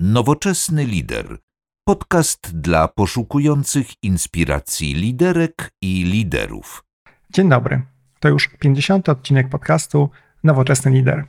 [0.00, 1.38] Nowoczesny lider.
[1.84, 6.84] Podcast dla poszukujących inspiracji liderek i liderów.
[7.30, 7.82] Dzień dobry.
[8.20, 9.08] To już 50.
[9.08, 10.10] odcinek podcastu
[10.44, 11.24] Nowoczesny lider.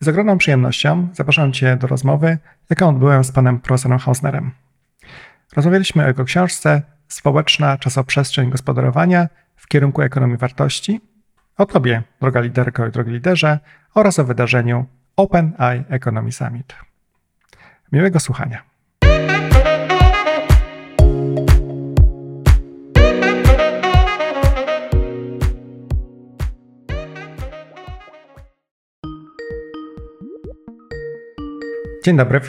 [0.00, 2.38] Z ogromną przyjemnością zapraszam Cię do rozmowy,
[2.70, 4.50] jaką odbyłem z panem profesorem Hausnerem.
[5.56, 11.00] Rozmawialiśmy o jego książce Społeczna czasoprzestrzeń gospodarowania w kierunku ekonomii wartości,
[11.56, 13.58] o Tobie, droga liderko i drogi liderze,
[13.94, 14.86] oraz o wydarzeniu
[15.16, 16.91] OpenAI Economy Summit.
[17.92, 18.62] Miłego słuchania.
[32.04, 32.40] Dzień dobry.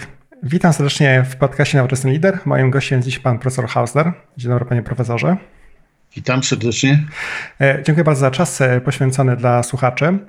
[0.44, 2.40] Witam serdecznie w podcaście Nowoczesny Lider.
[2.46, 4.14] Moim gościem jest dziś pan profesor Hausler.
[4.38, 5.38] Dzień dobry panie profesorze.
[6.16, 7.04] Witam serdecznie.
[7.62, 10.20] E, dziękuję bardzo za czas e, poświęcony dla słuchaczy.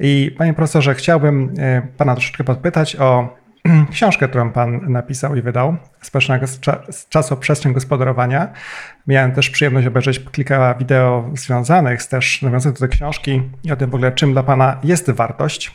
[0.00, 3.37] I panie profesorze, chciałbym e, pana troszeczkę podpytać o
[3.92, 6.38] książkę, którą pan napisał i wydał, Społeczna
[7.08, 8.52] czasoprzestrzeń gospodarowania.
[9.06, 13.76] Miałem też przyjemność obejrzeć kilka wideo związanych z też nawiązujących do tej książki i o
[13.76, 15.72] tym w ogóle, czym dla pana jest wartość.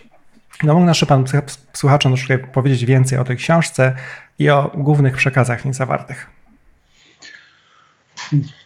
[0.64, 1.26] No mógł nasz pan
[1.74, 3.96] słuchaczom troszkę powiedzieć więcej o tej książce
[4.40, 6.30] i o głównych przekazach w niej zawartych.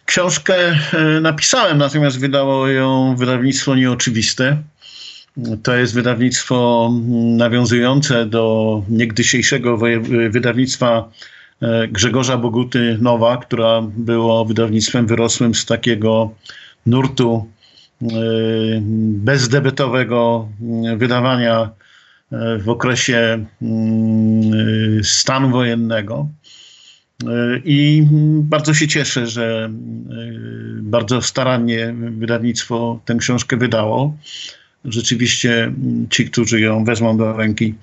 [0.04, 4.62] Książkę e, napisałem, natomiast wydało ją wydawnictwo nieoczywiste.
[5.62, 6.90] To jest wydawnictwo
[7.36, 9.78] nawiązujące do niegdysiejszego
[10.30, 11.10] wydawnictwa
[11.62, 16.30] e, Grzegorza Boguty Nowa, która było wydawnictwem wyrosłym z takiego
[16.86, 17.46] nurtu
[18.02, 18.06] e,
[19.24, 20.48] bezdebetowego
[20.96, 21.70] wydawania
[22.60, 26.28] w okresie mm, stanu wojennego.
[27.64, 28.06] I
[28.42, 29.70] bardzo się cieszę, że
[30.82, 34.16] bardzo starannie wydawnictwo tę książkę wydało.
[34.88, 35.72] Rzeczywiście
[36.10, 37.74] ci, którzy ją wezmą do ręki,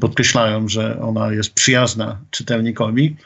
[0.00, 3.16] podkreślają, że ona jest przyjazna czytelnikowi.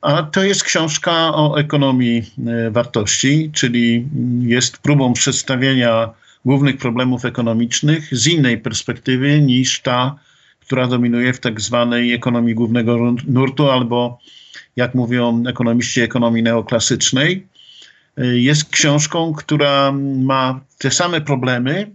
[0.00, 2.32] A to jest książka o ekonomii
[2.66, 4.06] y, wartości, czyli
[4.40, 6.10] jest próbą przedstawienia
[6.44, 10.18] głównych problemów ekonomicznych z innej perspektywy niż ta,
[10.60, 14.18] która dominuje w tak zwanej ekonomii głównego nurtu albo
[14.76, 17.46] jak mówią ekonomiści ekonomii neoklasycznej.
[18.16, 19.92] Jest książką, która
[20.22, 21.94] ma te same problemy, mm,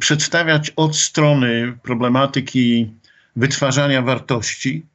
[0.00, 2.90] przedstawiać od strony problematyki
[3.36, 4.86] wytwarzania wartości,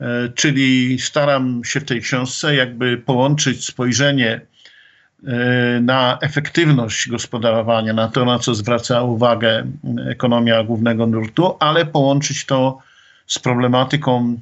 [0.00, 4.40] e, czyli staram się w tej książce jakby połączyć spojrzenie
[5.26, 9.66] e, na efektywność gospodarowania, na to, na co zwraca uwagę
[10.10, 12.78] ekonomia głównego nurtu, ale połączyć to
[13.26, 14.40] z problematyką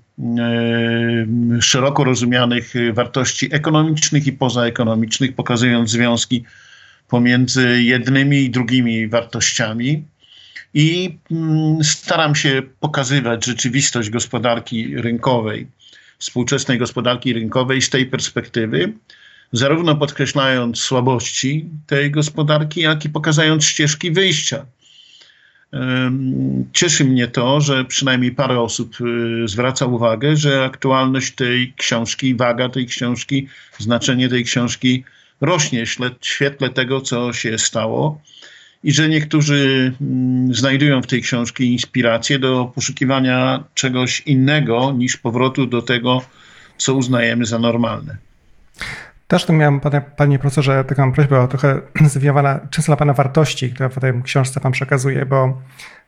[1.61, 6.44] szeroko rozumianych wartości ekonomicznych i pozaekonomicznych, pokazując związki
[7.09, 10.04] pomiędzy jednymi i drugimi wartościami.
[10.75, 15.66] I mm, staram się pokazywać rzeczywistość gospodarki rynkowej,
[16.19, 18.93] współczesnej gospodarki rynkowej z tej perspektywy,
[19.53, 24.66] zarówno podkreślając słabości tej gospodarki, jak i pokazując ścieżki wyjścia
[26.72, 32.69] Cieszy mnie to, że przynajmniej parę osób y, zwraca uwagę, że aktualność tej książki, waga
[32.69, 33.48] tej książki,
[33.78, 35.04] znaczenie tej książki
[35.44, 38.21] rośnie w świetle tego, co się stało
[38.84, 45.66] i że niektórzy mm, znajdują w tej książce inspirację do poszukiwania czegoś innego niż powrotu
[45.66, 46.22] do tego,
[46.77, 48.16] co uznajemy za normalne.
[49.28, 51.81] Też tu miałem, panie, panie profesorze, taką prośbę o trochę
[52.15, 55.62] zwiewana często dla pana wartości, które w tej książce pan przekazuje, bo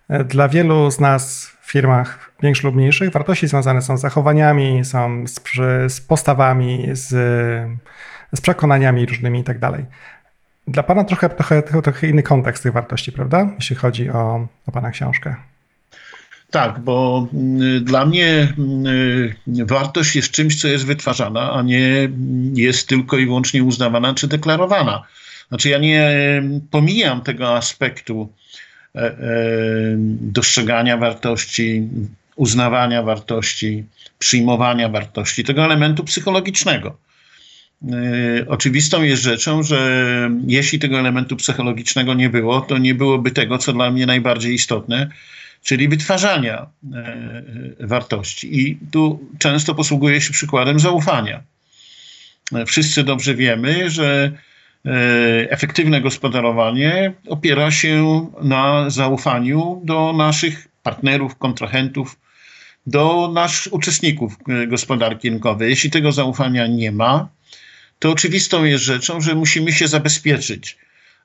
[0.09, 4.85] e, dla wielu z nas w firmach większych lub mniejszych wartości związane są z zachowaniami,
[4.85, 5.41] są z,
[5.93, 7.15] z postawami, z,
[8.37, 9.85] z przekonaniami różnymi i tak dalej.
[10.69, 13.51] Dla pana trochę, trochę, trochę inny kontekst tych wartości, prawda?
[13.57, 15.37] Jeśli chodzi o, o pana książkę.
[16.51, 22.09] Tak, bo mm, dla mnie mm, wartość jest czymś, co jest wytwarzana, a nie
[22.55, 25.03] jest tylko i wyłącznie uznawana czy deklarowana.
[25.49, 26.13] Znaczy, ja nie
[26.71, 28.29] pomijam tego aspektu
[30.21, 31.89] dostrzegania wartości,
[32.37, 33.85] uznawania wartości,
[34.19, 36.97] przyjmowania wartości, tego elementu psychologicznego.
[37.83, 43.59] E, oczywistą jest rzeczą, że jeśli tego elementu psychologicznego nie było, to nie byłoby tego,
[43.59, 45.09] co dla mnie najbardziej istotne,
[45.63, 48.61] czyli wytwarzania e, wartości.
[48.61, 51.43] I tu często posługuje się przykładem zaufania.
[52.67, 54.33] Wszyscy dobrze wiemy, że
[55.51, 62.19] efektywne gospodarowanie opiera się na zaufaniu do naszych partnerów, kontrahentów,
[62.87, 64.37] do naszych uczestników
[64.69, 65.71] gospodarki rynkowej.
[65.71, 67.29] Jeśli tego zaufania nie ma,
[67.99, 70.77] to oczywistą jest rzeczą, że musimy się zabezpieczyć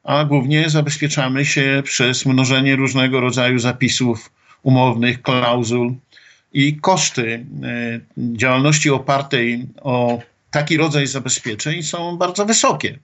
[0.04, 4.32] a głównie zabezpieczamy się przez mnożenie różnego rodzaju zapisów
[4.64, 5.96] umownych, klauzul,
[6.54, 7.46] i koszty
[8.18, 10.22] działalności opartej o
[10.52, 13.00] taki rodzaj zabezpieczeń są bardzo wysokie.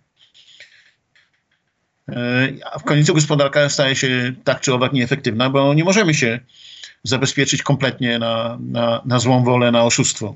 [2.71, 6.39] A w końcu gospodarka staje się tak czy owak nieefektywna, bo nie możemy się
[7.03, 10.35] zabezpieczyć kompletnie na, na, na złą wolę, na oszustwo.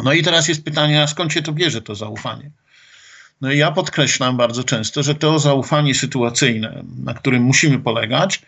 [0.00, 2.50] No i teraz jest pytanie, a skąd się to bierze, to zaufanie?
[3.40, 8.42] No i ja podkreślam bardzo często, że to zaufanie sytuacyjne, na którym musimy polegać,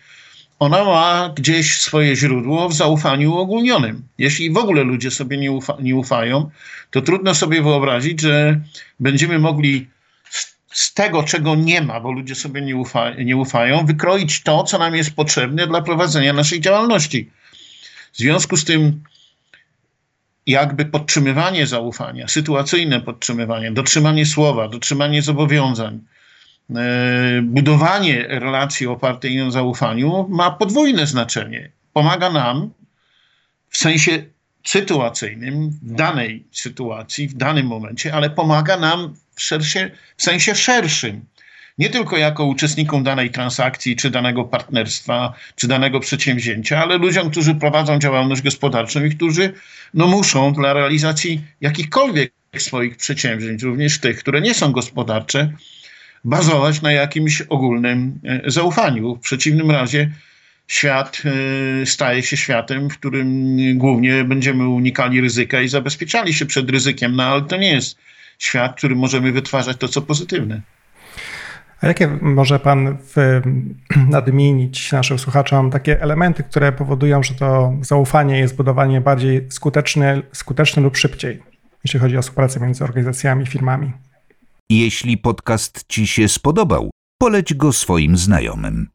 [0.59, 4.03] ona ma gdzieś swoje źródło w zaufaniu uogólnionym.
[4.19, 6.51] Jeśli w ogóle ludzie sobie nie, ufa, nie ufają,
[6.91, 8.61] to trudno sobie wyobrazić, że
[9.01, 9.89] będziemy mogli
[10.31, 14.65] z, z tego, czego nie ma, bo ludzie sobie nie, ufa, nie ufają, wykroić to,
[14.65, 17.31] co nam jest potrzebne dla prowadzenia naszej działalności.
[18.13, 19.03] W związku z tym
[20.47, 26.01] jakby podtrzymywanie zaufania, sytuacyjne podtrzymywanie, dotrzymanie słowa, dotrzymanie zobowiązań,
[26.71, 31.71] e, budowanie relacji opartej na zaufaniu ma podwójne znaczenie.
[31.93, 32.71] Pomaga nam
[33.69, 34.25] w sensie
[34.65, 39.43] sytuacyjnym, w danej sytuacji, w danym momencie, ale pomaga nam w,
[40.17, 41.25] w sensie szerszym
[41.79, 47.55] nie tylko jako uczestnikom danej transakcji, czy danego partnerstwa, czy danego przedsięwzięcia, ale ludziom, którzy
[47.55, 49.53] prowadzą działalność gospodarczą i którzy
[49.95, 55.53] no, muszą dla realizacji jakichkolwiek swoich przedsięwzięć, również tych, które nie są gospodarcze,
[56.25, 59.17] bazować na jakimś ogólnym e, zaufaniu.
[59.17, 60.11] W przeciwnym razie
[60.69, 61.23] świat
[61.83, 67.17] e, staje się światem, w którym głównie będziemy unikali ryzyka i zabezpieczali się przed ryzykiem,
[67.17, 67.99] no ale to nie jest
[68.39, 70.61] świat, w którym możemy wytwarzać to, co pozytywne.
[71.85, 73.41] A jakie może Pan w,
[74.11, 80.83] nadmienić naszym słuchaczom takie elementy, które powodują, że to zaufanie jest budowanie bardziej skuteczne, skuteczne
[80.83, 81.43] lub szybciej,
[81.85, 83.93] jeśli chodzi o współpracę między organizacjami i firmami?
[84.71, 88.89] Jeśli podcast Ci się spodobał, poleć go swoim znajomym.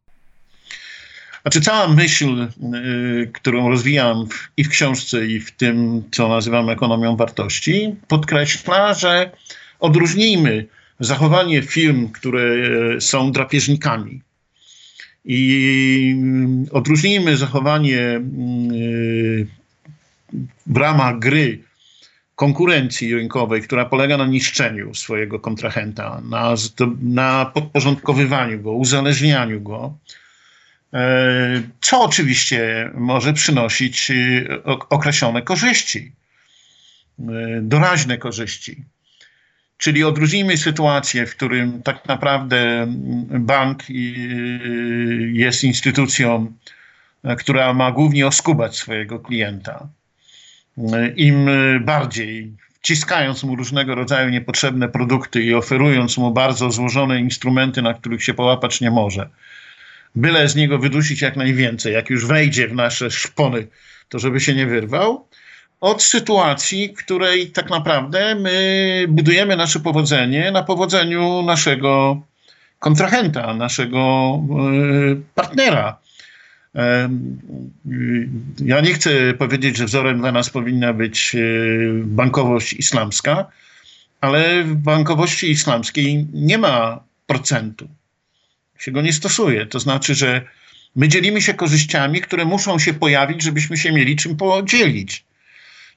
[1.41, 4.25] Znaczy, cała myśl, y, którą rozwijam
[4.57, 9.31] i w książce, i w tym, co nazywam ekonomią wartości, podkreśla, że
[9.79, 10.65] odróżnijmy
[10.99, 12.41] zachowanie firm, które
[12.95, 14.21] e, są drapieżnikami.
[15.25, 19.47] I mm, odróżnijmy zachowanie mm,
[20.67, 21.59] w ramach gry
[22.35, 26.55] konkurencji rynkowej, która polega na niszczeniu swojego kontrahenta, na,
[27.01, 29.97] na podporządkowywaniu go, uzależnianiu go,
[30.93, 36.11] e, co oczywiście może przynosić e, określone korzyści,
[37.61, 38.83] doraźne korzyści.
[39.79, 42.87] Czyli odróżnijmy sytuację, w którym tak naprawdę
[43.29, 43.83] bank
[45.33, 46.53] jest instytucją,
[47.37, 49.87] która ma głównie oskubać swojego klienta.
[51.15, 51.49] Im
[51.81, 58.23] bardziej wciskając mu różnego rodzaju niepotrzebne produkty i oferując mu bardzo złożone instrumenty, na których
[58.23, 59.29] się połapać nie może,
[60.15, 63.67] byle z niego wydusić jak najwięcej, jak już wejdzie w nasze szpony,
[64.09, 65.27] to żeby się nie wyrwał,
[65.81, 72.21] od sytuacji, w której tak naprawdę my budujemy nasze powodzenie na powodzeniu naszego
[72.79, 75.97] kontrahenta, naszego e, partnera.
[76.75, 77.09] E,
[78.65, 81.39] ja nie chcę powiedzieć, że wzorem dla nas powinna być e,
[82.03, 83.45] bankowość islamska,
[84.21, 87.87] ale w bankowości islamskiej nie ma procentu.
[88.79, 89.65] Się go nie stosuje.
[89.65, 90.41] To znaczy, że
[90.95, 95.28] my dzielimy się korzyściami, które muszą się pojawić, żebyśmy się mieli czym podzielić.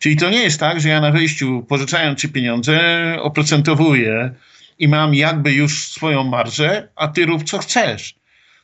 [0.03, 2.81] Czyli to nie jest tak, że ja na wejściu, pożyczając ci pieniądze,
[3.21, 4.35] oprocentowuję
[4.79, 8.15] i mam jakby już swoją marżę, a ty rób co chcesz.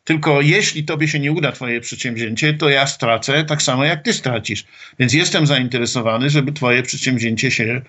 [0.05, 4.13] Tylko jeśli tobie się nie uda twoje przedsięwzięcie, to ja stracę tak samo jak ty
[4.13, 4.65] stracisz.
[4.99, 7.83] Więc jestem zainteresowany, żeby twoje przedsięwzięcie się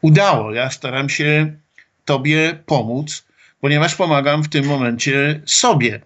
[0.00, 0.54] udało.
[0.54, 1.56] Ja staram się
[2.04, 3.26] tobie pomóc,
[3.60, 6.00] ponieważ pomagam w tym momencie sobie.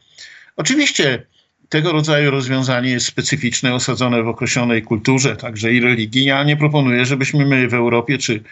[0.57, 1.27] Oczywiście
[1.75, 6.25] tego rodzaju rozwiązanie jest specyficzne, osadzone w określonej kulturze, także i religii.
[6.25, 8.43] Ja nie proponuję, żebyśmy my w Europie czy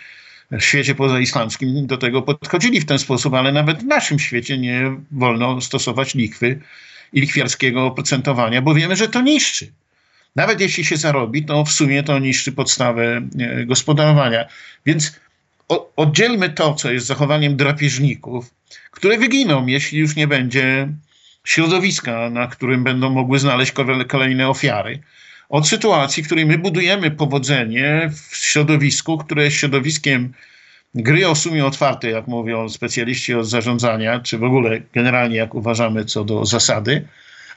[0.50, 4.96] w świecie pozaislamskim do tego podchodzili w ten sposób, ale nawet w naszym świecie nie
[5.10, 6.60] wolno stosować lichwy
[7.12, 9.72] i lichwiarskiego oprocentowania, bo wiemy, że to niszczy.
[10.36, 14.44] Nawet jeśli się zarobi, to w sumie to niszczy podstawę e, gospodarowania.
[14.86, 15.20] Więc
[15.96, 18.50] oddzielmy to, co jest zachowaniem drapieżników,
[18.90, 20.88] które wyginą, jeśli już nie będzie
[21.44, 23.72] środowiska, na którym będą mogły znaleźć
[24.08, 25.00] kolejne ofiary.
[25.48, 30.32] Od sytuacji, w której my budujemy powodzenie w środowisku, które jest środowiskiem
[30.94, 36.04] gry o sumie otwartej, jak mówią specjaliści od zarządzania, czy w ogóle generalnie jak uważamy
[36.04, 37.08] co do zasady,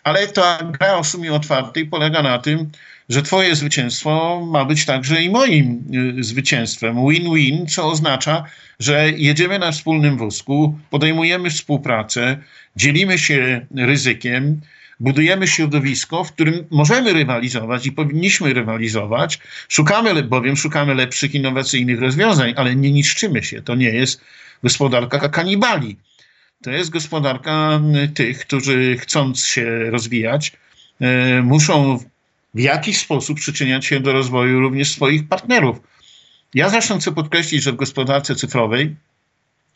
[0.03, 2.71] ale ta gra o sumie otwartej polega na tym,
[3.09, 5.83] że Twoje zwycięstwo ma być także i moim
[6.19, 6.95] y, zwycięstwem.
[7.09, 8.43] Win-win, co oznacza,
[8.79, 12.37] że jedziemy na wspólnym wózku, podejmujemy współpracę,
[12.75, 14.61] dzielimy się ryzykiem,
[14.99, 19.39] budujemy środowisko, w którym możemy rywalizować i powinniśmy rywalizować.
[19.69, 23.61] Szukamy, bowiem szukamy lepszych, innowacyjnych rozwiązań, ale nie niszczymy się.
[23.61, 24.21] To nie jest
[24.63, 25.97] gospodarka kanibali.
[26.63, 27.81] To jest gospodarka
[28.13, 30.51] tych, którzy chcąc się rozwijać,
[31.01, 31.99] e, muszą
[32.55, 35.77] w jakiś sposób przyczyniać się do rozwoju również swoich partnerów.
[36.53, 38.95] Ja zresztą chcę podkreślić, że w gospodarce cyfrowej,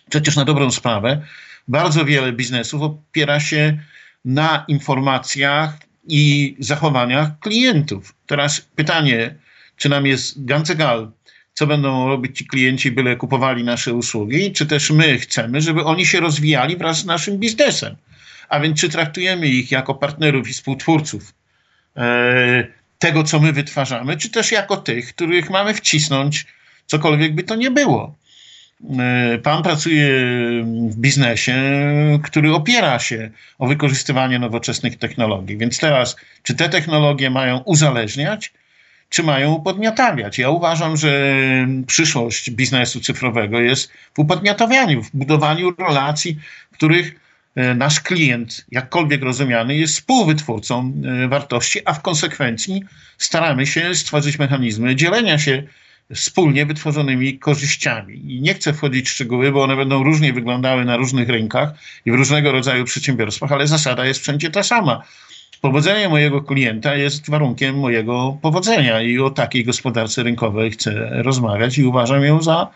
[0.10, 1.22] przecież na dobrą sprawę,
[1.68, 3.80] bardzo wiele biznesów opiera się
[4.26, 8.14] na informacjach i zachowaniach klientów.
[8.26, 9.36] Teraz pytanie,
[9.76, 11.12] czy nam jest ganz egal,
[11.54, 16.06] co będą robić ci klienci, byle kupowali nasze usługi, czy też my chcemy, żeby oni
[16.06, 17.96] się rozwijali wraz z naszym biznesem.
[18.50, 21.39] A więc czy traktujemy ich jako partnerów i współtwórców
[23.00, 26.46] tego, co my wytwarzamy, czy też jako tych, których mamy wcisnąć,
[26.86, 28.16] cokolwiek by to nie było.
[29.00, 30.10] E, pan pracuje
[30.90, 31.56] w biznesie,
[32.24, 33.30] który opiera się
[33.60, 35.58] o wykorzystywanie nowoczesnych technologii.
[35.58, 38.54] Więc teraz, czy te technologie mają uzależniać,
[39.10, 40.38] czy mają upodmiotawiać?
[40.38, 41.36] Ja uważam, że
[41.88, 46.40] przyszłość biznesu cyfrowego jest w upodmiotawianiu, w budowaniu relacji,
[46.72, 47.29] w których e,
[47.76, 52.84] nasz klient, jakkolwiek rozumiany, jest współwytwórcą e, wartości, a w konsekwencji
[53.18, 55.64] staramy się stworzyć mechanizmy dzielenia się
[56.16, 58.34] wspólnie wytworzonymi korzyściami.
[58.34, 61.70] I nie chcę wchodzić w szczegóły, bo one będą różnie wyglądały na różnych rynkach
[62.06, 65.04] i w różnego rodzaju przedsiębiorstwach, ale zasada jest wszędzie ta sama.
[65.62, 71.86] Powodzenie mojego klienta jest warunkiem mojego powodzenia i o takiej gospodarce rynkowej chcę rozmawiać i
[71.86, 72.68] uważam ją za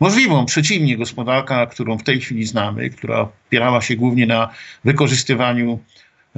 [0.00, 0.46] możliwą.
[0.46, 4.48] Przeciwnie, gospodarka, którą w tej chwili znamy, która opierała się głównie na
[4.84, 5.78] wykorzystywaniu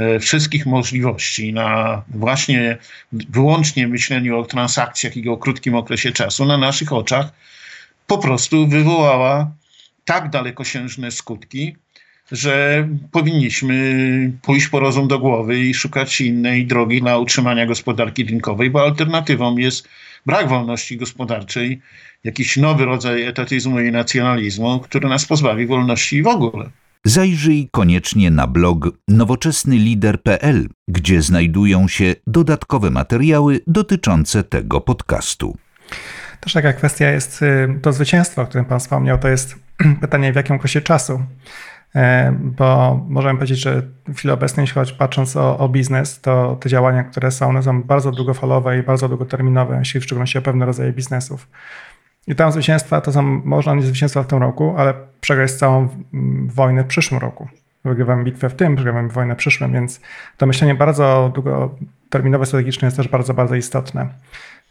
[0.00, 2.79] E, wszystkich możliwości, na właśnie
[3.12, 7.33] wyłącznie myśleniu o transakcjach i o krótkim okresie czasu, na naszych oczach
[8.07, 9.50] po prostu wywołała
[10.05, 11.76] tak dalekosiężne skutki,
[12.33, 18.71] że powinniśmy pójść po rozum do głowy i szukać innej drogi dla utrzymania gospodarki rynkowej,
[18.71, 19.88] bo alternatywą jest
[20.27, 21.81] brak wolności gospodarczej,
[22.25, 26.71] jakiś nowy rodzaj etatyzmu i nacjonalizmu, który nas pozbawi wolności w ogóle.
[27.05, 35.57] Zajrzyj koniecznie na blog nowoczesnylider.pl, gdzie znajdują się dodatkowe materiały dotyczące tego podcastu.
[36.41, 39.57] Też taka kwestia jest y, to zwycięstwo, o którym Pan wspomniał, to jest
[40.00, 41.23] pytanie w jakim okresie czasu.
[41.97, 46.57] E, bo możemy powiedzieć, że w chwili obecnej, jeśli chodzi patrząc o, o, biznes, to
[46.61, 50.43] te działania, które są, one są bardzo długofalowe i bardzo długoterminowe, jeśli w szczególności o
[50.43, 51.49] pewne rodzaje biznesów.
[52.27, 55.89] I tam zwycięstwa to są, można nie zwycięstwa w tym roku, ale przegrać całą
[56.47, 57.49] wojnę w przyszłym roku.
[57.85, 60.01] Wygrywamy bitwę w tym, przegrywamy wojnę w przyszłym, więc
[60.37, 64.09] to myślenie bardzo długoterminowe, strategiczne jest też bardzo, bardzo istotne.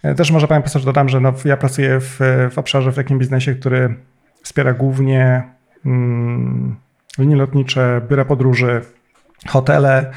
[0.04, 2.20] E, też może Panie Profesor dodam, że no, ja pracuję w,
[2.52, 3.96] w obszarze, w takim biznesie, który
[4.44, 5.44] wspiera głównie
[5.86, 6.76] mm,
[7.18, 8.82] linie lotnicze, biura podróży,
[9.48, 10.12] hotele,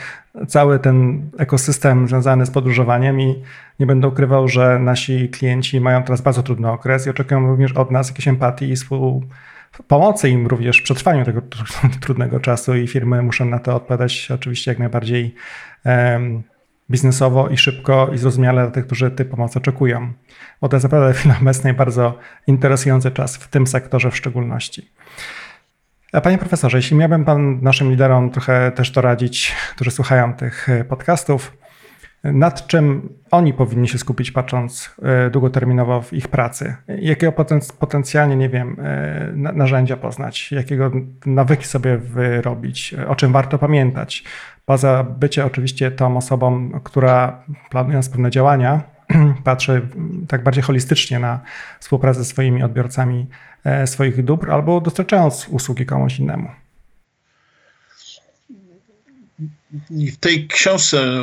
[0.49, 3.43] cały ten ekosystem związany z podróżowaniem i
[3.81, 7.91] nie będę ukrywał, że nasi klienci mają teraz bardzo trudny okres i oczekują również od
[7.91, 8.75] nas jakiejś empatii i
[9.89, 11.43] pomocy im również w przetrwaniu tego
[12.03, 15.35] trudnego czasu i firmy muszą na to odpowiadać oczywiście jak najbardziej
[16.91, 20.13] biznesowo i szybko i zrozumiale dla tych, którzy tej pomocy oczekują.
[20.61, 24.91] Bo to jest naprawdę w chwili obecnej bardzo interesujący czas w tym sektorze w szczególności.
[26.21, 30.85] Panie profesorze, jeśli miałbym pan naszym liderom trochę też to radzić, którzy słuchają tych e,
[30.85, 31.57] podcastów,
[32.25, 36.77] nad czym oni powinni się skupić, patrząc e, długoterminowo w ich pracy?
[36.89, 37.33] Jakiego
[37.79, 40.91] potencjalnie, nie wiem, e, narzędzia poznać, jakiego
[41.27, 44.25] nawyki sobie wyrobić, o czym warto pamiętać?
[44.65, 48.81] Poza bycie oczywiście tą osobą, która planując pewne działania,
[49.45, 49.89] patrzy
[50.29, 51.41] tak bardziej holistycznie na
[51.81, 53.27] współpracę ze swoimi odbiorcami
[53.87, 56.49] swoich dóbr albo dostarczając usługi komuś innemu.
[59.91, 61.23] w tej książce,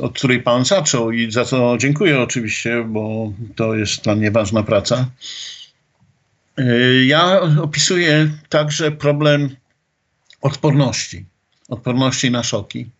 [0.00, 4.62] od której Pan zaczął i za co dziękuję oczywiście, bo to jest dla mnie ważna
[4.62, 5.10] praca,
[6.58, 6.64] e,
[7.04, 9.56] ja opisuję także problem
[10.40, 11.24] odporności,
[11.68, 12.90] odporności na szoki,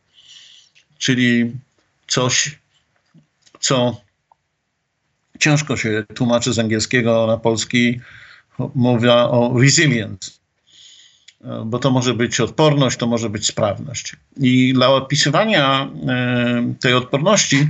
[0.99, 1.53] czyli
[2.07, 2.59] coś,
[3.61, 4.01] co
[5.39, 8.01] ciężko się tłumaczy z angielskiego na polski,
[8.75, 10.31] Mówię o resilience,
[11.65, 14.17] bo to może być odporność, to może być sprawność.
[14.37, 17.69] I dla opisywania e, tej odporności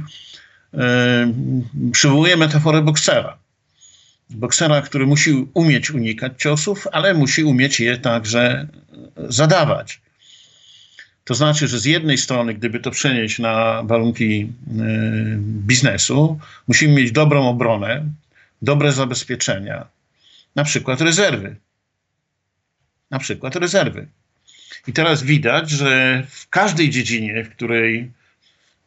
[0.75, 1.33] e,
[1.93, 3.39] przywołuję metaforę boksera.
[4.31, 8.67] Boksera, który musi umieć unikać ciosów, ale musi umieć je także
[9.17, 10.01] zadawać.
[11.25, 14.49] To znaczy, że z jednej strony, gdyby to przenieść na warunki e,
[15.39, 16.39] biznesu,
[16.69, 18.05] musimy mieć dobrą obronę,
[18.63, 19.87] dobre zabezpieczenia,
[20.55, 21.57] na przykład rezerwy.
[23.11, 24.09] Na przykład rezerwy.
[24.87, 28.13] I teraz widać, że w każdej dziedzinie, w której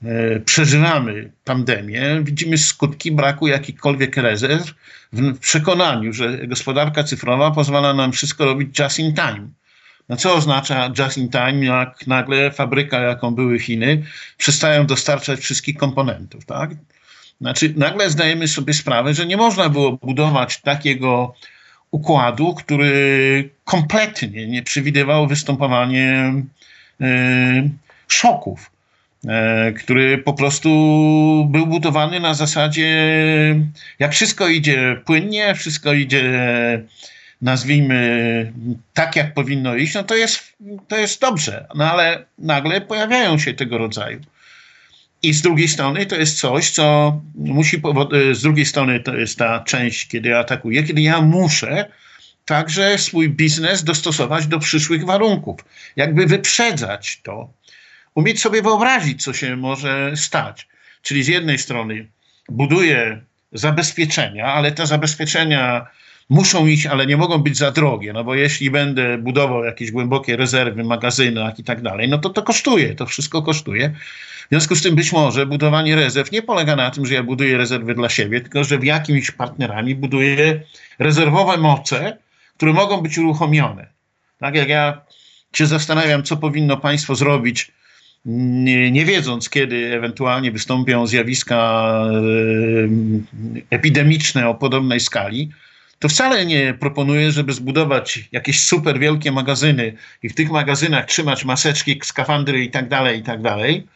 [0.03, 4.73] e, przeżywamy pandemię, widzimy skutki braku jakichkolwiek rezerw
[5.13, 9.49] w przekonaniu, że gospodarka cyfrowa pozwala nam wszystko robić just in time.
[10.09, 14.03] No co oznacza just in time, jak nagle fabryka, jaką były Chiny,
[14.37, 16.71] przestają dostarczać wszystkich komponentów, tak?
[17.41, 21.33] Znaczy, nagle zdajemy sobie sprawę, że nie można było budować takiego
[21.91, 26.33] układu, który kompletnie nie przewidywał występowanie
[27.01, 27.05] y,
[28.07, 28.71] szoków,
[29.69, 30.69] y, który po prostu
[31.51, 32.89] był budowany na zasadzie,
[33.99, 36.23] jak wszystko idzie płynnie, wszystko idzie,
[37.41, 38.51] nazwijmy,
[38.93, 40.53] tak jak powinno iść, no to jest,
[40.87, 41.65] to jest dobrze.
[41.75, 44.19] No ale nagle pojawiają się tego rodzaju
[45.23, 47.81] i z drugiej strony to jest coś, co musi,
[48.31, 51.91] e, z drugiej strony to jest ta część, kiedy atakuję, kiedy ja muszę
[52.45, 55.59] także swój biznes dostosować do przyszłych warunków,
[55.95, 57.53] jakby wyprzedzać to,
[58.15, 60.67] umieć sobie wyobrazić, co się może stać.
[61.01, 62.07] Czyli z jednej strony
[62.49, 63.21] buduję
[63.51, 65.87] zabezpieczenia, ale te zabezpieczenia
[66.29, 70.37] muszą iść, ale nie mogą być za drogie, no bo jeśli będę budował jakieś głębokie
[70.37, 73.93] rezerwy, magazyny i tak dalej, no to to kosztuje, to wszystko kosztuje.
[74.45, 77.57] W związku z tym być może budowanie rezerw nie polega na tym, że ja buduję
[77.57, 80.61] rezerwy dla siebie, tylko że w jakimiś partnerami buduję
[80.99, 82.17] rezerwowe moce,
[82.57, 83.87] które mogą być uruchomione.
[84.39, 85.01] Tak jak ja
[85.53, 87.71] się zastanawiam, co powinno państwo zrobić,
[88.25, 92.17] nie, nie wiedząc, kiedy ewentualnie wystąpią zjawiska e,
[93.69, 95.51] epidemiczne o podobnej skali,
[95.99, 101.45] to wcale nie proponuję, żeby zbudować jakieś super wielkie magazyny i w tych magazynach trzymać
[101.45, 103.87] maseczki, skafandry i tak dalej, i tak dalej,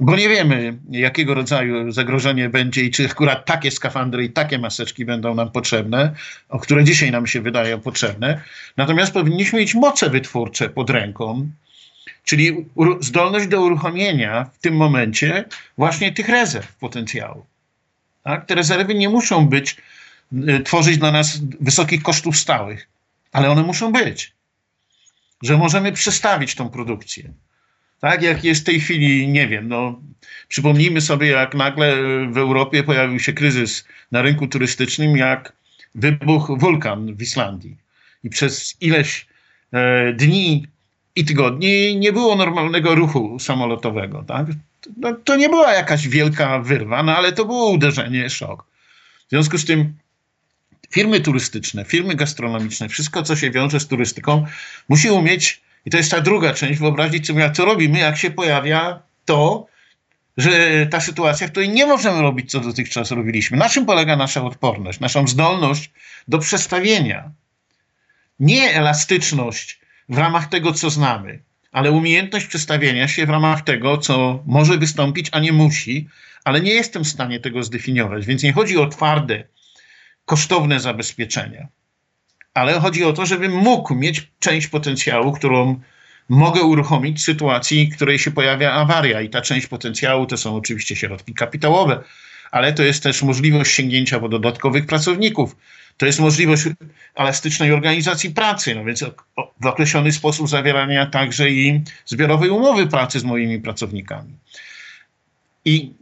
[0.00, 5.04] bo nie wiemy, jakiego rodzaju zagrożenie będzie i czy akurat takie skafandry i takie maseczki
[5.04, 6.14] będą nam potrzebne,
[6.48, 8.40] o które dzisiaj nam się wydają potrzebne.
[8.76, 11.50] Natomiast powinniśmy mieć moce wytwórcze pod ręką,
[12.24, 12.66] czyli
[13.00, 15.44] zdolność do uruchomienia w tym momencie
[15.78, 17.44] właśnie tych rezerw potencjału.
[18.22, 18.46] Tak?
[18.46, 19.76] Te rezerwy nie muszą być,
[20.64, 22.88] tworzyć dla nas wysokich kosztów stałych,
[23.32, 24.32] ale one muszą być,
[25.42, 27.32] że możemy przestawić tą produkcję.
[28.00, 30.00] Tak jak jest w tej chwili, nie wiem, no,
[30.48, 31.96] przypomnijmy sobie, jak nagle
[32.30, 35.52] w Europie pojawił się kryzys na rynku turystycznym, jak
[35.94, 37.76] wybuchł wulkan w Islandii.
[38.24, 39.26] I przez ileś
[39.72, 40.66] e, dni
[41.16, 44.22] i tygodni nie było normalnego ruchu samolotowego.
[44.22, 44.46] Tak?
[44.96, 48.64] No, to nie była jakaś wielka wyrwa, no ale to było uderzenie, szok.
[49.26, 49.94] W związku z tym
[50.90, 54.46] firmy turystyczne, firmy gastronomiczne, wszystko, co się wiąże z turystyką,
[54.88, 59.02] musi umieć i to jest ta druga część, wyobrazić sobie, co robimy, jak się pojawia
[59.24, 59.66] to,
[60.36, 63.56] że ta sytuacja, w której nie możemy robić, co dotychczas robiliśmy.
[63.56, 65.90] Na czym polega nasza odporność, naszą zdolność
[66.28, 67.30] do przestawienia?
[68.40, 74.42] Nie elastyczność w ramach tego, co znamy, ale umiejętność przestawienia się w ramach tego, co
[74.46, 76.08] może wystąpić, a nie musi,
[76.44, 78.26] ale nie jestem w stanie tego zdefiniować.
[78.26, 79.44] Więc nie chodzi o twarde,
[80.26, 81.68] kosztowne zabezpieczenia
[82.56, 85.80] ale chodzi o to, żebym mógł mieć część potencjału, którą
[86.28, 89.20] mogę uruchomić w sytuacji, w której się pojawia awaria.
[89.20, 92.02] I ta część potencjału to są oczywiście środki kapitałowe,
[92.50, 95.56] ale to jest też możliwość sięgnięcia po dodatkowych pracowników.
[95.96, 96.62] To jest możliwość
[97.14, 99.04] elastycznej organizacji pracy, no więc
[99.60, 104.32] w określony sposób zawierania także i zbiorowej umowy pracy z moimi pracownikami.
[105.64, 105.92] I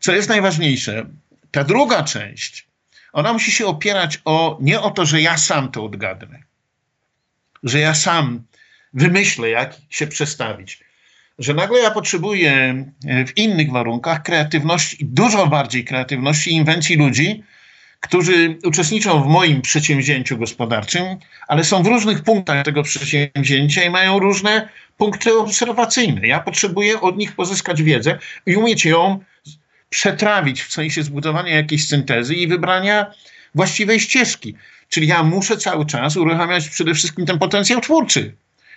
[0.00, 1.06] co jest najważniejsze,
[1.50, 2.66] ta druga część
[3.14, 6.42] ona musi się opierać o, nie o to, że ja sam to odgadnę,
[7.62, 8.42] że ja sam
[8.94, 10.84] wymyślę, jak się przestawić.
[11.38, 12.52] Że nagle ja potrzebuję
[13.06, 17.42] e, w innych warunkach kreatywności, dużo bardziej kreatywności inwencji ludzi,
[18.00, 21.02] którzy uczestniczą w moim przedsięwzięciu gospodarczym,
[21.48, 26.26] ale są w różnych punktach tego przedsięwzięcia i mają różne punkty obserwacyjne.
[26.26, 29.20] Ja potrzebuję od nich pozyskać wiedzę i umieć ją
[29.94, 33.06] przetrawić w sensie zbudowania jakiejś syntezy i wybrania
[33.54, 34.54] właściwej ścieżki.
[34.88, 38.34] Czyli ja muszę cały czas uruchamiać przede wszystkim ten potencjał twórczy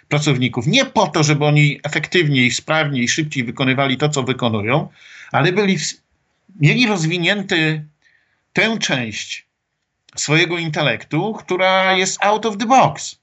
[0.09, 0.67] pracowników.
[0.67, 4.89] Nie po to, żeby oni efektywniej, sprawniej, szybciej wykonywali to, co wykonują,
[5.31, 5.77] ale byli,
[6.59, 7.85] mieli rozwinięty
[8.53, 9.45] tę część
[10.15, 13.19] swojego intelektu, która jest out of the box.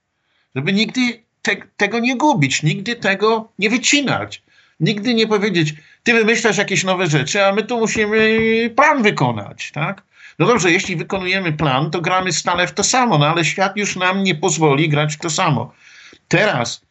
[0.54, 4.42] Żeby nigdy te, tego nie gubić, nigdy tego nie wycinać.
[4.84, 8.38] Nigdy nie powiedzieć, ty wymyślasz jakieś nowe rzeczy, a my tu musimy
[8.76, 10.02] plan wykonać, tak?
[10.38, 13.96] No dobrze, jeśli wykonujemy plan, to gramy stale w to samo, no ale świat już
[13.96, 15.72] nam nie pozwoli grać w to samo.
[16.28, 16.82] Teraz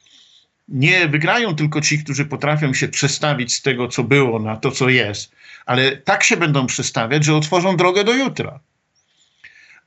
[0.67, 4.89] nie wygrają tylko ci, którzy potrafią się przestawić z tego, co było, na to, co
[4.89, 5.31] jest,
[5.65, 8.59] ale tak się będą przestawiać, że otworzą drogę do jutra.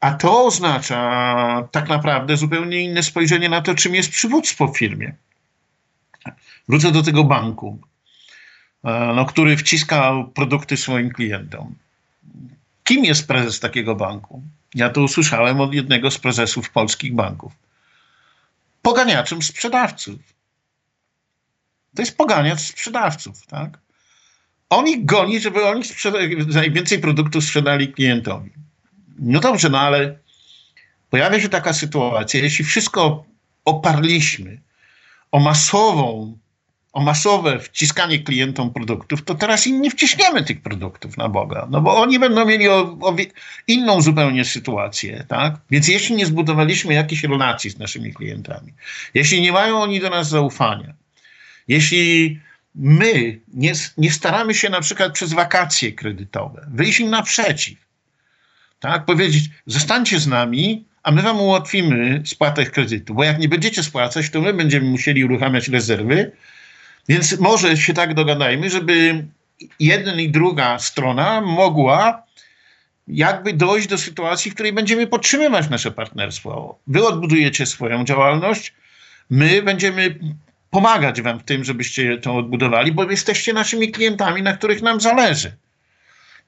[0.00, 5.14] A to oznacza tak naprawdę zupełnie inne spojrzenie na to, czym jest przywództwo w firmie.
[6.68, 7.78] Wrócę do tego banku,
[8.86, 11.74] no, który wciska produkty swoim klientom.
[12.84, 14.42] Kim jest prezes takiego banku?
[14.74, 17.52] Ja to usłyszałem od jednego z prezesów polskich banków.
[18.82, 20.20] Poganiaczem sprzedawców.
[21.94, 23.78] To jest poganiacz sprzedawców, tak?
[24.70, 25.82] On ich goni, żeby oni
[26.46, 28.50] najwięcej produktów sprzedali klientowi.
[29.18, 30.18] No dobrze, no ale
[31.10, 33.24] pojawia się taka sytuacja, jeśli wszystko
[33.64, 34.60] oparliśmy
[35.32, 36.38] o masową,
[36.96, 41.80] o masowe wciskanie klientom produktów, to teraz im nie wciśniemy tych produktów na Boga, no
[41.80, 43.16] bo oni będą mieli o, o
[43.66, 45.54] inną zupełnie sytuację, tak?
[45.70, 48.72] Więc jeśli nie zbudowaliśmy jakichś relacji z naszymi klientami,
[49.14, 50.94] jeśli nie mają oni do nas zaufania,
[51.68, 52.40] jeśli
[52.74, 57.78] my nie, nie staramy się na przykład przez wakacje kredytowe wyjść im naprzeciw,
[58.80, 59.04] tak?
[59.04, 64.30] Powiedzieć, zostańcie z nami, a my wam ułatwimy spłatę kredytu, bo jak nie będziecie spłacać,
[64.30, 66.32] to my będziemy musieli uruchamiać rezerwy,
[67.08, 69.24] więc może się tak dogadajmy, żeby
[69.80, 72.22] jedna i druga strona mogła
[73.08, 76.78] jakby dojść do sytuacji, w której będziemy podtrzymywać nasze partnerstwo.
[76.86, 78.74] Wy odbudujecie swoją działalność,
[79.30, 80.18] my będziemy
[80.70, 85.52] pomagać wam w tym, żebyście to odbudowali, bo jesteście naszymi klientami, na których nam zależy.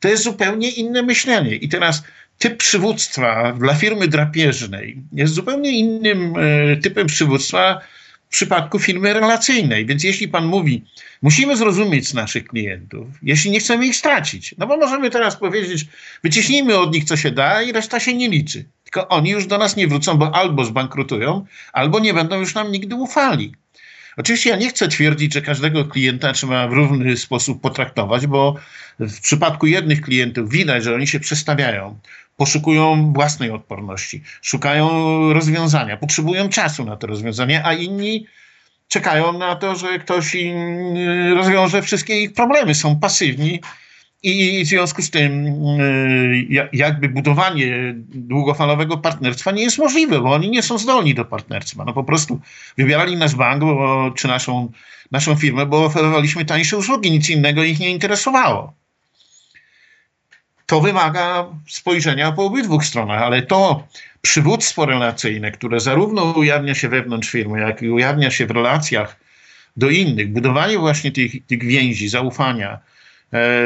[0.00, 1.56] To jest zupełnie inne myślenie.
[1.56, 2.02] I teraz
[2.38, 7.80] typ przywództwa dla firmy drapieżnej jest zupełnie innym e, typem przywództwa
[8.28, 9.86] w przypadku firmy relacyjnej.
[9.86, 10.84] Więc jeśli pan mówi,
[11.22, 15.86] musimy zrozumieć naszych klientów, jeśli nie chcemy ich stracić, no bo możemy teraz powiedzieć,
[16.22, 18.64] wyciśnijmy od nich co się da i reszta się nie liczy.
[18.84, 22.72] Tylko oni już do nas nie wrócą, bo albo zbankrutują, albo nie będą już nam
[22.72, 23.54] nigdy ufali.
[24.18, 28.54] Oczywiście ja nie chcę twierdzić, że każdego klienta trzeba w równy sposób potraktować, bo
[29.00, 31.98] w przypadku jednych klientów widać, że oni się przestawiają,
[32.36, 34.88] poszukują własnej odporności, szukają
[35.32, 38.26] rozwiązania, potrzebują czasu na to rozwiązanie, a inni
[38.88, 40.56] czekają na to, że ktoś im
[40.96, 43.60] y, rozwiąże wszystkie ich problemy, są pasywni
[44.22, 45.46] i w związku z tym
[45.80, 51.84] y, jakby budowanie długofalowego partnerstwa nie jest możliwe, bo oni nie są zdolni do partnerstwa.
[51.84, 52.40] No po prostu
[52.78, 54.72] wybierali nasz bank bo, czy naszą,
[55.10, 58.72] naszą firmę, bo oferowaliśmy tańsze usługi, nic innego ich nie interesowało.
[60.66, 63.86] To wymaga spojrzenia po obydwu stronach, ale to
[64.22, 69.16] przywództwo relacyjne, które zarówno ujawnia się wewnątrz firmy, jak i ujawnia się w relacjach
[69.76, 72.78] do innych, budowanie właśnie tych, tych więzi, zaufania,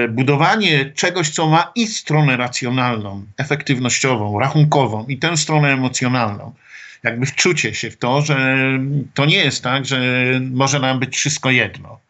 [0.09, 6.55] budowanie czegoś, co ma i stronę racjonalną, efektywnościową, rachunkową, i tę stronę emocjonalną.
[7.03, 8.59] Jakby wczucie się w to, że
[9.15, 10.01] to nie jest tak, że
[10.51, 12.01] może nam być wszystko jedno.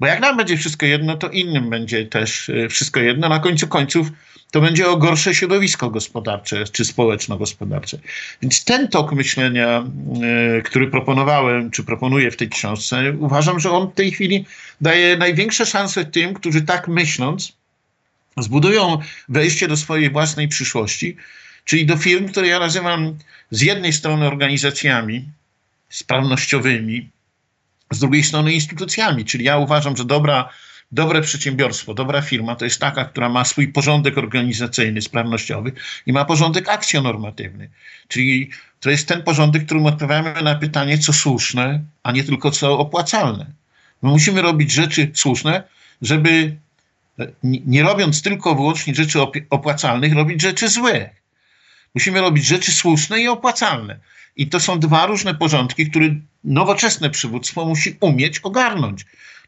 [0.00, 3.28] Bo jak nam będzie wszystko jedno, to innym będzie też e, wszystko jedno.
[3.28, 4.10] Na końcu końców
[4.50, 7.98] to będzie o gorsze środowisko gospodarcze czy społeczno-gospodarcze.
[8.42, 9.84] Więc ten tok myślenia,
[10.58, 14.46] e, który proponowałem, czy proponuję w tej książce, uważam, że on w tej chwili
[14.80, 17.52] daje największe szanse tym, którzy tak myśląc,
[18.36, 21.16] zbudują wejście do swojej własnej przyszłości,
[21.64, 23.18] czyli do firm, które ja nazywam
[23.50, 25.24] z jednej strony organizacjami
[25.88, 27.08] sprawnościowymi,
[27.90, 29.24] z drugiej strony instytucjami.
[29.24, 30.48] Czyli ja uważam, że dobra
[30.92, 35.72] dobre przedsiębiorstwo, dobra firma to jest taka, która ma swój porządek organizacyjny, sprawnościowy
[36.06, 37.70] i ma porządek akcjonormatywny.
[38.08, 42.78] Czyli to jest ten porządek, którym odpowiadamy na pytanie, co słuszne, a nie tylko co
[42.78, 43.46] opłacalne.
[44.02, 45.62] My musimy robić rzeczy słuszne,
[46.02, 46.56] żeby
[47.42, 49.18] nie robiąc tylko wyłącznie rzeczy
[49.50, 51.10] opłacalnych, robić rzeczy złe.
[51.94, 53.98] Musimy robić rzeczy słuszne i opłacalne.
[54.36, 59.04] I to są dwa różne porządki, które nowoczesne przywództwo musi umieć ogarnąć.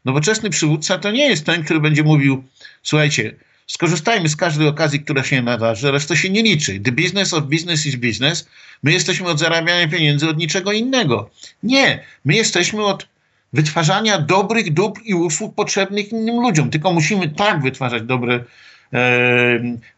[0.07, 2.43] Nowoczesny przywódca to nie jest ten, który będzie mówił,
[2.83, 3.35] słuchajcie,
[3.67, 6.79] skorzystajmy z każdej okazji, która się nadarzy, reszta się nie liczy.
[6.79, 8.47] The business of business is business.
[8.83, 11.29] My jesteśmy od zarabiania pieniędzy, od niczego innego.
[11.63, 13.07] Nie, my jesteśmy od
[13.53, 16.69] wytwarzania dobrych dóbr i usług potrzebnych innym ludziom.
[16.69, 18.43] Tylko musimy tak wytwarzać dobre,
[18.93, 18.99] e,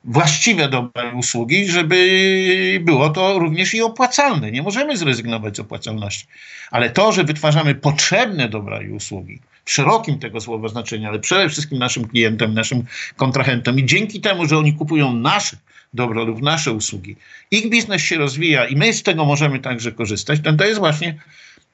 [0.04, 4.52] właściwe dobre usługi, żeby było to również i opłacalne.
[4.52, 6.28] Nie możemy zrezygnować z opłacalności.
[6.72, 11.79] Ale to, że wytwarzamy potrzebne dobra i usługi, szerokim tego słowa znaczenia, ale przede wszystkim
[11.79, 12.84] naszym klientem, naszym
[13.15, 13.79] kontrahentem.
[13.79, 15.58] I dzięki temu, że oni kupują nasze
[15.93, 17.15] dobro lub nasze usługi,
[17.51, 21.15] ich biznes się rozwija i my z tego możemy także korzystać, to, to jest właśnie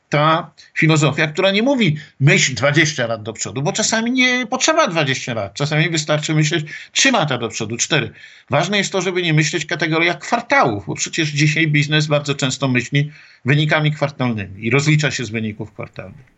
[0.09, 5.33] ta filozofia, która nie mówi myśl 20 lat do przodu, bo czasami nie potrzeba 20
[5.33, 5.53] lat.
[5.53, 8.11] Czasami wystarczy myśleć 3 lata do przodu, 4.
[8.49, 12.67] Ważne jest to, żeby nie myśleć w kategoriach kwartałów, bo przecież dzisiaj biznes bardzo często
[12.67, 13.11] myśli
[13.45, 16.34] wynikami kwartalnymi i rozlicza się z wyników kwartalnych.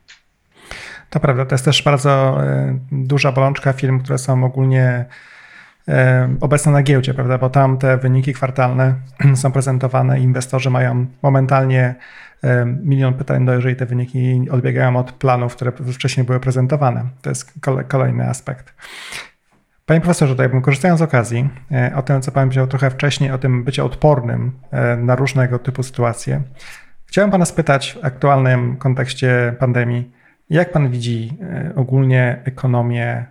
[1.17, 5.05] To prawda, to jest też bardzo e, duża bolączka firm, które są ogólnie
[6.41, 7.37] obecne na giełdzie, prawda?
[7.37, 8.93] Bo tam te wyniki kwartalne
[9.41, 11.95] są prezentowane i inwestorzy mają momentalnie
[12.83, 17.03] milion pytań, no jeżeli te wyniki odbiegają od planów, które wcześniej były prezentowane.
[17.21, 17.53] To jest
[17.87, 18.73] kolejny aspekt.
[19.85, 23.31] Panie profesorze, tutaj bym korzystając z okazji, e, o tym, co Pan powiedział trochę wcześniej,
[23.31, 26.41] o tym bycie odpornym e, na różnego typu sytuacje.
[27.05, 30.16] Chciałem Pana spytać w aktualnym kontekście pandemii,
[30.49, 33.25] jak Pan widzi e, ogólnie ekonomię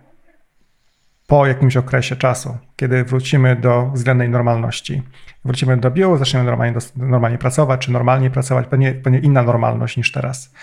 [1.27, 5.01] po jakimś okresie czasu, kiedy wrócimy do względnej normalności?
[5.45, 10.11] Wrócimy do biura, zaczniemy normalnie, normalnie pracować, czy normalnie pracować, pewnie, pewnie inna normalność niż
[10.11, 10.53] teraz.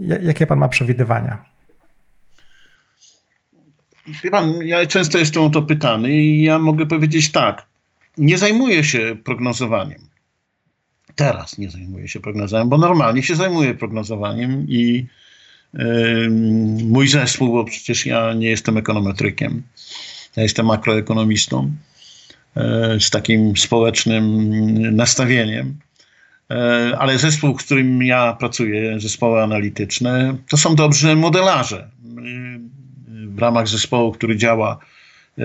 [0.00, 1.44] Jakie Pan ma przewidywania?
[4.64, 7.66] Ja często jestem o to pytany i ja mogę powiedzieć tak.
[8.18, 10.00] Nie zajmuję się prognozowaniem.
[11.14, 15.06] Teraz nie zajmuję się prognozowaniem, bo normalnie się zajmuję prognozowaniem i
[16.80, 19.62] mój zespół, bo przecież ja nie jestem ekonometrykiem,
[20.36, 21.72] ja jestem makroekonomistą
[22.56, 22.62] yy,
[23.00, 24.52] z takim społecznym
[24.96, 25.78] nastawieniem.
[26.50, 31.88] E, ale zespół, w którym ja pracuję, zespoły analityczne, to są dobrzy modelarze
[33.28, 34.78] w ramach zespołu, który działa
[35.38, 35.42] e,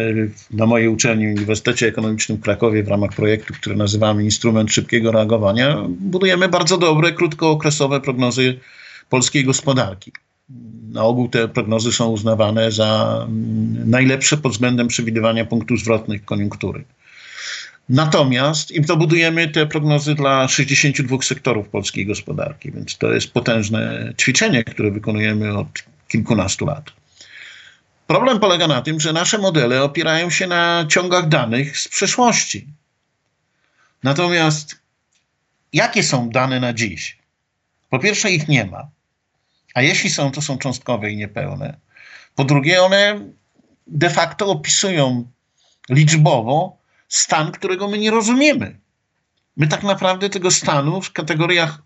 [0.52, 5.78] na mojej uczelni, Uniwersytecie Ekonomicznym w Krakowie, w ramach projektu, który nazywamy Instrument Szybkiego Reagowania,
[5.90, 8.60] budujemy bardzo dobre, krótkookresowe prognozy
[9.14, 10.12] polskiej gospodarki.
[10.92, 16.84] Na ogół te prognozy są uznawane za mm, najlepsze pod względem przewidywania punktów zwrotnych koniunktury.
[17.90, 24.14] Natomiast im to budujemy te prognozy dla 62 sektorów polskiej gospodarki, więc to jest potężne
[24.18, 26.92] ćwiczenie, które wykonujemy od kilkunastu lat.
[28.08, 32.68] Problem polega na tym, że nasze modele opierają się na ciągach danych z przeszłości.
[34.04, 34.76] Natomiast
[35.74, 37.18] jakie są dane na dziś?
[37.90, 38.93] Po pierwsze, ich nie ma.
[39.74, 41.78] A jeśli są, to są cząstkowe i niepełne.
[42.36, 43.20] Po drugie, one
[43.88, 45.32] de facto opisują
[45.90, 48.80] liczbowo stan, którego my nie rozumiemy.
[49.58, 51.82] My tak naprawdę tego stanu w kategoriach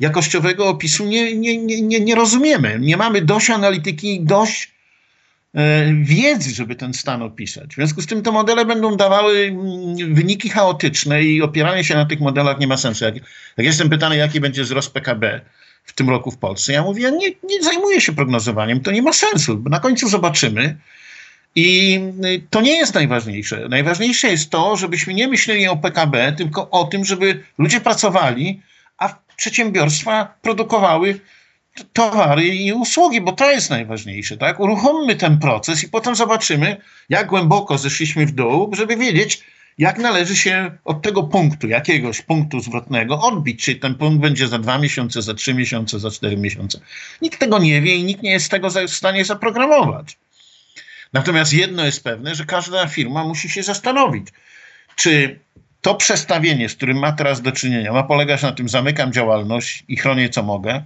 [0.00, 2.78] jakościowego opisu nie, nie, nie, nie, nie rozumiemy.
[2.80, 4.74] Nie mamy dość analityki, dość
[5.54, 7.70] E, wiedzy, żeby ten stan opisać.
[7.70, 12.06] W związku z tym te modele będą dawały mm, wyniki chaotyczne i opieranie się na
[12.06, 13.04] tych modelach nie ma sensu.
[13.04, 13.14] Jak,
[13.56, 15.40] jak jestem pytany, jaki będzie wzrost PKB
[15.84, 19.02] w tym roku w Polsce, ja mówię, ja nie, nie zajmuję się prognozowaniem, to nie
[19.02, 19.62] ma sensu.
[19.70, 20.76] Na końcu zobaczymy.
[21.54, 23.68] I y, to nie jest najważniejsze.
[23.68, 28.60] Najważniejsze jest to, żebyśmy nie myśleli o PKB, tylko o tym, żeby ludzie pracowali,
[28.98, 31.20] a przedsiębiorstwa produkowały
[31.92, 34.60] towary i usługi, bo to jest najważniejsze, tak?
[34.60, 36.76] Uruchommy ten proces i potem zobaczymy,
[37.08, 39.42] jak głęboko zeszliśmy w dół, żeby wiedzieć,
[39.78, 44.58] jak należy się od tego punktu, jakiegoś punktu zwrotnego odbić, czy ten punkt będzie za
[44.58, 46.80] dwa miesiące, za trzy miesiące, za cztery miesiące.
[47.22, 50.16] Nikt tego nie wie i nikt nie jest tego w stanie zaprogramować.
[51.12, 54.28] Natomiast jedno jest pewne, że każda firma musi się zastanowić,
[54.96, 55.38] czy
[55.80, 59.96] to przestawienie, z którym ma teraz do czynienia, ma polegać na tym, zamykam działalność i
[59.96, 60.82] chronię co mogę,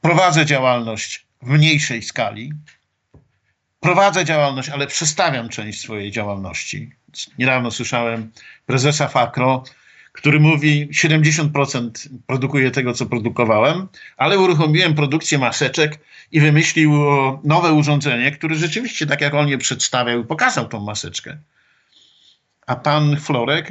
[0.00, 2.52] prowadzę działalność w mniejszej skali,
[3.84, 6.90] prowadzę działalność, ale przestawiam część swojej działalności.
[7.38, 8.30] Niedawno słyszałem
[8.66, 9.64] prezesa Fakro,
[10.12, 11.90] który mówi 70%
[12.26, 15.98] produkuję tego, co produkowałem, ale uruchomiłem produkcję maseczek
[16.32, 16.92] i wymyślił
[17.44, 21.38] nowe urządzenie, które rzeczywiście, tak jak on je przedstawiał, pokazał tą maseczkę.
[22.66, 23.68] A pan Florek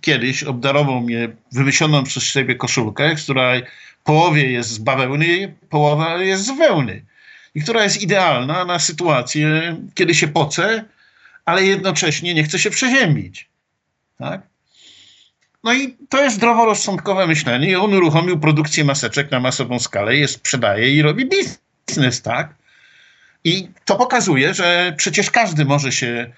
[0.00, 3.62] kiedyś obdarował mnie wymyśloną przez siebie koszulkę, z której
[4.04, 7.09] połowie jest z bawełny, połowa jest z wełny.
[7.54, 10.84] I która jest idealna na sytuację, kiedy się poce,
[11.44, 13.48] ale jednocześnie nie chce się przeziębić.
[14.18, 14.40] Tak?
[15.64, 17.70] No i to jest zdroworozsądkowe myślenie.
[17.70, 22.54] I on uruchomił produkcję maseczek na masową skalę, je sprzedaje i robi biznes, tak?
[23.44, 26.32] I to pokazuje, że przecież każdy może się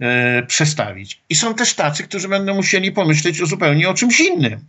[0.00, 1.20] e, przestawić.
[1.28, 4.60] I są też tacy, którzy będą musieli pomyśleć o zupełnie o czymś innym,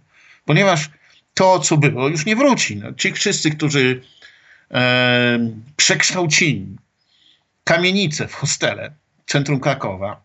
[0.46, 0.90] ponieważ
[1.34, 2.76] to, co było, już nie wróci.
[2.76, 4.02] No, ci wszyscy, którzy
[4.72, 5.40] e,
[7.64, 8.92] kamienice w hostele
[9.26, 10.22] w centrum Krakowa,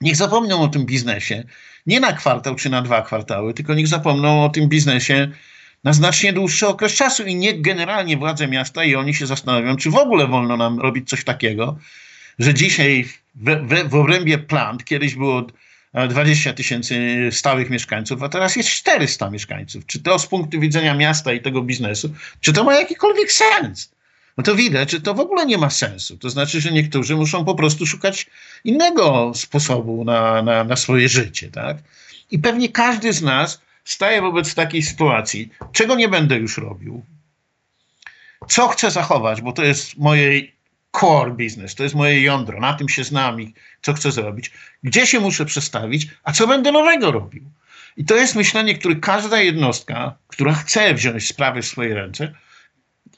[0.00, 1.44] niech zapomną o tym biznesie
[1.86, 5.28] nie na kwartał czy na dwa kwartały, tylko niech zapomną o tym biznesie
[5.84, 9.90] na znacznie dłuższy okres czasu i niech generalnie władze miasta i oni się zastanowią, czy
[9.90, 11.78] w ogóle wolno nam robić coś takiego,
[12.38, 15.46] że dzisiaj w, w, w obrębie plant kiedyś było
[15.94, 19.86] 20 tysięcy stałych mieszkańców, a teraz jest 400 mieszkańców.
[19.86, 23.94] Czy to z punktu widzenia miasta i tego biznesu, czy to ma jakikolwiek sens?
[24.36, 26.18] No to widać, że to w ogóle nie ma sensu.
[26.18, 28.26] To znaczy, że niektórzy muszą po prostu szukać
[28.64, 31.76] innego sposobu na, na, na swoje życie, tak?
[32.30, 37.04] I pewnie każdy z nas staje wobec takiej sytuacji, czego nie będę już robił,
[38.48, 40.53] co chcę zachować, bo to jest mojej
[41.00, 44.50] core business, to jest moje jądro, na tym się znam i co chcę zrobić,
[44.82, 47.42] gdzie się muszę przestawić, a co będę nowego robił.
[47.96, 52.34] I to jest myślenie, które każda jednostka, która chce wziąć sprawy w swoje ręce,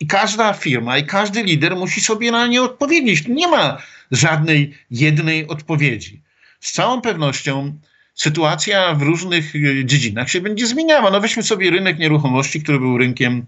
[0.00, 3.28] i każda firma, i każdy lider musi sobie na nie odpowiedzieć.
[3.28, 3.78] Nie ma
[4.10, 6.22] żadnej jednej odpowiedzi.
[6.60, 7.78] Z całą pewnością
[8.14, 11.10] sytuacja w różnych e, dziedzinach się będzie zmieniała.
[11.10, 13.46] No weźmy sobie rynek nieruchomości, który był rynkiem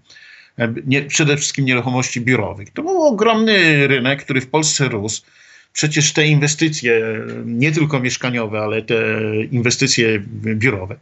[0.85, 2.69] nie, przede wszystkim nieruchomości biurowych.
[2.69, 5.21] To był ogromny rynek, który w Polsce rósł.
[5.73, 7.01] Przecież te inwestycje,
[7.45, 8.95] nie tylko mieszkaniowe, ale te
[9.51, 10.19] inwestycje
[10.55, 10.95] biurowe.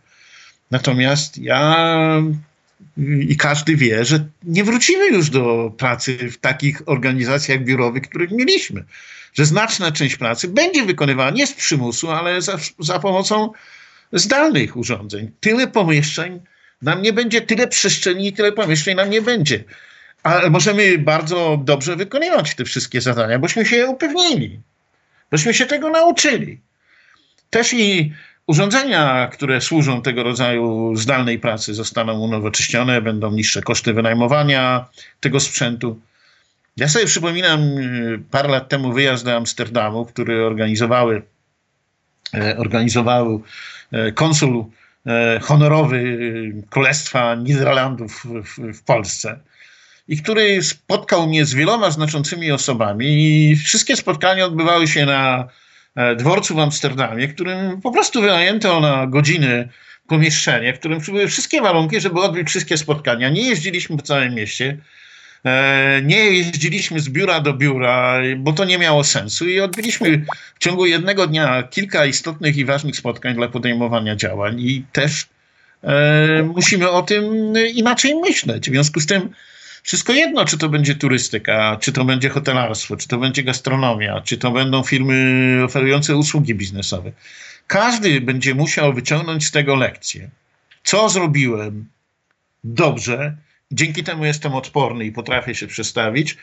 [0.71, 2.21] Natomiast ja
[3.27, 8.83] i każdy wie, że nie wrócimy już do pracy w takich organizacjach biurowych, których mieliśmy.
[9.33, 13.51] Że znaczna część pracy będzie wykonywana nie z przymusu, ale za, za pomocą
[14.13, 15.31] zdalnych urządzeń.
[15.39, 16.39] Tyle pomieszczeń
[16.81, 19.63] nam nie będzie, tyle przestrzeni i tyle pomieszczeń nam nie będzie.
[20.23, 24.59] Ale możemy bardzo dobrze wykonywać te wszystkie zadania, bośmy się upewnili,
[25.31, 26.61] bośmy się tego nauczyli.
[27.49, 28.13] Też i
[28.47, 34.85] Urządzenia, które służą tego rodzaju zdalnej pracy, zostaną unowocześnione, będą niższe koszty wynajmowania
[35.19, 35.99] tego sprzętu.
[36.77, 41.21] Ja sobie przypominam y, parę lat temu wyjazd do Amsterdamu, który organizowały,
[42.33, 43.43] e, organizował
[43.91, 44.65] e, konsul
[45.41, 46.19] honorowy
[46.69, 49.39] Królestwa Niderlandów w, w Polsce
[50.07, 55.47] i który spotkał mnie z wieloma znaczącymi osobami i wszystkie spotkania odbywały się na
[55.97, 59.69] E, dworcu w Amsterdamie, którym po prostu wynajęto na godziny
[60.07, 63.29] pomieszczenie, w którym były wszystkie warunki, żeby odbyć wszystkie spotkania.
[63.29, 64.77] Nie jeździliśmy po całym mieście, e,
[66.03, 70.85] nie jeździliśmy z biura do biura, bo to nie miało sensu i odbyliśmy w ciągu
[70.85, 75.27] jednego dnia kilka istotnych i ważnych spotkań dla podejmowania działań i też
[75.83, 78.69] e, musimy o tym inaczej myśleć.
[78.69, 79.29] W związku z tym
[79.83, 84.37] wszystko jedno, czy to będzie turystyka, czy to będzie hotelarstwo, czy to będzie gastronomia, czy
[84.37, 87.11] to będą firmy oferujące usługi biznesowe.
[87.67, 90.29] Każdy będzie musiał wyciągnąć z tego lekcję.
[90.83, 91.85] Co zrobiłem
[92.63, 93.37] dobrze,
[93.71, 96.37] dzięki temu jestem odporny i potrafię się przestawić.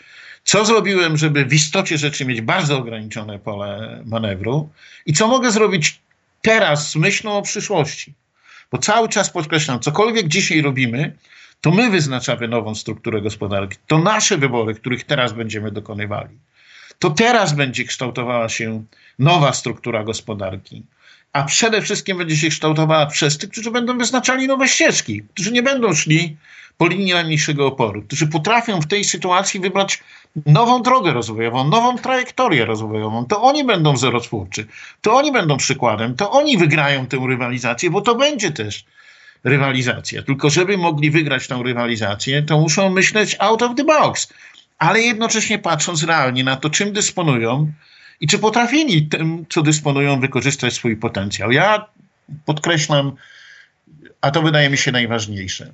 [0.44, 4.68] Co zrobiłem, żeby w istocie rzeczy mieć bardzo ograniczone pole manewru
[5.06, 6.00] i co mogę zrobić
[6.42, 8.12] teraz z myślą o przyszłości.
[8.72, 11.16] Bo cały czas podkreślam, cokolwiek dzisiaj robimy,
[11.60, 13.76] to my wyznaczamy nową strukturę gospodarki.
[13.86, 16.38] To nasze wybory, których teraz będziemy dokonywali.
[16.98, 18.84] To teraz będzie kształtowała się
[19.18, 20.82] nowa struktura gospodarki.
[21.34, 25.62] A przede wszystkim będzie się kształtowała przez tych, którzy będą wyznaczali nowe ścieżki, którzy nie
[25.62, 26.36] będą szli
[26.78, 30.02] po linii najmniejszego oporu, którzy potrafią w tej sytuacji wybrać
[30.46, 33.26] nową drogę rozwojową, nową trajektorię rozwojową.
[33.26, 34.66] To oni będą wzorotwórczy,
[35.00, 38.84] to oni będą przykładem, to oni wygrają tę rywalizację, bo to będzie też
[39.44, 40.22] rywalizacja.
[40.22, 44.32] Tylko żeby mogli wygrać tą rywalizację, to muszą myśleć out of the box,
[44.78, 47.72] ale jednocześnie patrząc realnie na to, czym dysponują
[48.20, 51.52] i czy potrafili tym, co dysponują, wykorzystać swój potencjał.
[51.52, 51.86] Ja
[52.44, 53.12] podkreślam,
[54.20, 55.72] a to wydaje mi się najważniejsze.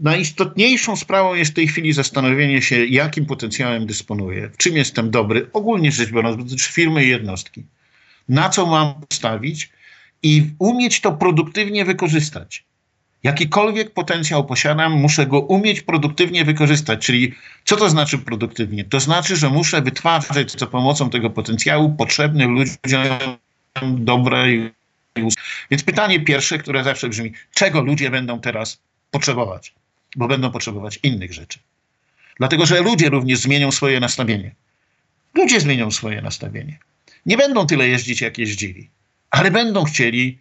[0.00, 5.50] Najistotniejszą sprawą jest w tej chwili zastanowienie się, jakim potencjałem dysponuję, w czym jestem dobry,
[5.52, 7.64] ogólnie rzecz biorąc, dotyczy firmy i jednostki.
[8.28, 9.70] Na co mam postawić
[10.22, 12.64] i umieć to produktywnie wykorzystać.
[13.22, 17.06] Jakikolwiek potencjał posiadam, muszę go umieć produktywnie wykorzystać.
[17.06, 18.84] Czyli co to znaczy produktywnie?
[18.84, 23.38] To znaczy, że muszę wytwarzać za pomocą tego potencjału potrzebny ludziom
[23.82, 24.44] dobre.
[25.70, 28.78] Więc pytanie pierwsze, które zawsze brzmi, czego ludzie będą teraz
[29.10, 29.74] potrzebować?
[30.16, 31.58] Bo będą potrzebować innych rzeczy.
[32.38, 34.54] Dlatego, że ludzie również zmienią swoje nastawienie.
[35.34, 36.78] Ludzie zmienią swoje nastawienie.
[37.26, 38.90] Nie będą tyle jeździć, jak jeździli
[39.30, 40.38] ale będą chcieli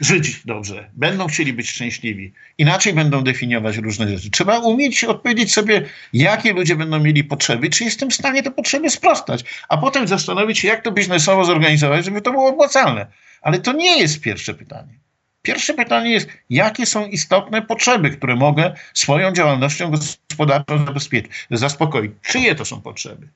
[0.00, 2.32] żyć dobrze, będą chcieli być szczęśliwi.
[2.58, 4.30] Inaczej będą definiować różne rzeczy.
[4.30, 8.90] Trzeba umieć odpowiedzieć sobie, jakie ludzie będą mieli potrzeby, czy jestem w stanie te potrzeby
[8.90, 13.06] sprostać, a potem zastanowić się, jak to biznesowo zorganizować, żeby to było opłacalne.
[13.42, 15.02] Ale to nie jest pierwsze pytanie.
[15.42, 20.84] Pierwsze pytanie jest, jakie są istotne potrzeby, które mogę swoją działalnością gospodarczą
[21.50, 22.12] zaspokoić.
[22.22, 23.28] Czyje to są potrzeby?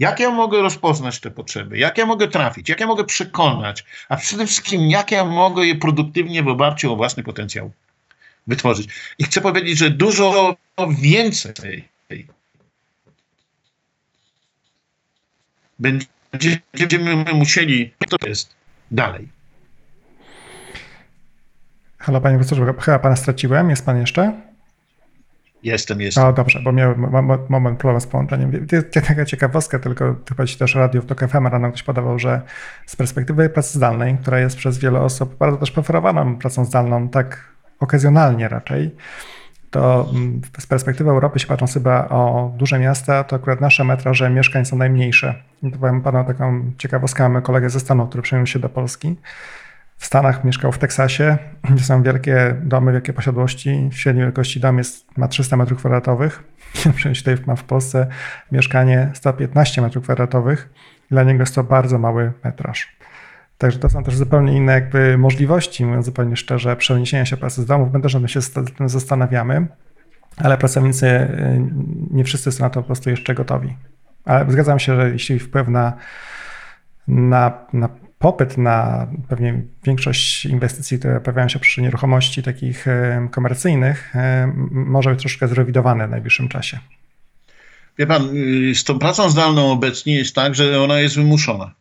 [0.00, 1.78] Jak ja mogę rozpoznać te potrzeby?
[1.78, 2.68] Jak ja mogę trafić?
[2.68, 3.84] Jak ja mogę przekonać?
[4.08, 7.72] A przede wszystkim, jak ja mogę je produktywnie w oparciu o własny potencjał
[8.46, 8.88] wytworzyć?
[9.18, 10.56] I chcę powiedzieć, że dużo
[10.88, 11.88] więcej
[16.74, 18.54] będziemy musieli, to jest
[18.90, 19.28] dalej.
[21.98, 23.70] Halo, panie profesorze, chyba pana straciłem.
[23.70, 24.49] Jest pan jeszcze?
[25.62, 26.24] Jestem, jestem.
[26.24, 27.00] O, dobrze, bo miałem
[27.48, 28.66] moment problemu z połączeniem.
[29.08, 32.42] Taka ciekawostka, tylko chyba ci też radio TOK FM rano ktoś podawał, że
[32.86, 37.50] z perspektywy pracy zdalnej, która jest przez wiele osób bardzo też preferowaną pracą zdalną, tak
[37.80, 38.96] okazjonalnie raczej,
[39.70, 44.30] to mm, z perspektywy Europy się patrząc chyba o duże miasta, to akurat nasze metraże
[44.30, 45.34] mieszkań są najmniejsze.
[45.62, 49.16] I powiem panu taką ciekawostkę, mamy kolegę ze Stanów, który przeniósł się do Polski.
[50.00, 51.38] W Stanach mieszkał w Teksasie,
[51.70, 53.88] gdzie są wielkie domy, wielkie posiadłości.
[53.92, 56.42] Średniej wielkości dom jest, ma 300 metrów kwadratowych.
[56.96, 58.06] Przecież tutaj ma w Polsce
[58.52, 60.70] mieszkanie 115 metrów kwadratowych.
[61.10, 62.96] Dla niego jest to bardzo mały metraż.
[63.58, 67.66] Także to są też zupełnie inne jakby możliwości, mówiąc zupełnie szczerze, przeniesienia się pracy z
[67.66, 67.92] domów.
[67.92, 68.40] My też nad się
[68.76, 69.66] tym zastanawiamy,
[70.36, 71.60] ale pracownicy y,
[72.10, 73.76] nie wszyscy są na to po prostu jeszcze gotowi.
[74.24, 75.92] Ale zgadzam się, że jeśli wpływ na,
[77.08, 77.88] na, na
[78.20, 84.18] popyt na pewnie większość inwestycji, które pojawiają się przy nieruchomości takich y, komercyjnych, y,
[84.70, 86.78] może być troszkę zrewidowany w najbliższym czasie.
[87.98, 88.28] Wie pan,
[88.74, 91.74] z tą pracą zdalną obecnie jest tak, że ona jest wymuszona.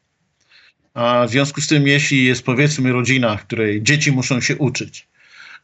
[0.94, 5.08] A w związku z tym, jeśli jest powiedzmy rodzina, w której dzieci muszą się uczyć,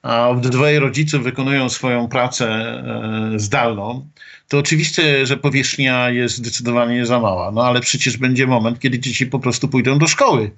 [0.01, 4.09] a obydwaj rodzice wykonują swoją pracę e, zdalną,
[4.47, 7.51] to oczywiście, że powierzchnia jest zdecydowanie za mała.
[7.51, 10.51] No ale przecież będzie moment, kiedy dzieci po prostu pójdą do szkoły.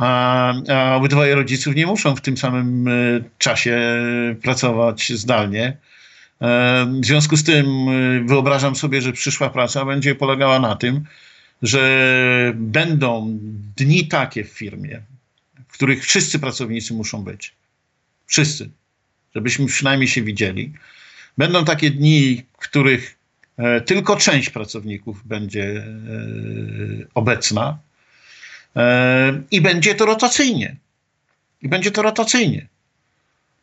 [0.00, 2.92] A, a obydwaj rodziców nie muszą w tym samym e,
[3.38, 3.78] czasie
[4.42, 5.76] pracować zdalnie.
[6.40, 7.66] E, w związku z tym
[8.26, 11.04] wyobrażam sobie, że przyszła praca będzie polegała na tym,
[11.62, 13.38] że będą
[13.76, 15.02] dni takie w firmie,
[15.68, 17.54] w których wszyscy pracownicy muszą być.
[18.26, 18.70] Wszyscy.
[19.34, 20.72] Żebyśmy przynajmniej się widzieli.
[21.38, 23.18] Będą takie dni, w których
[23.56, 25.84] e, tylko część pracowników będzie e,
[27.14, 27.89] obecna e,
[29.50, 30.76] i będzie to rotacyjnie.
[31.62, 32.66] I będzie to rotacyjnie.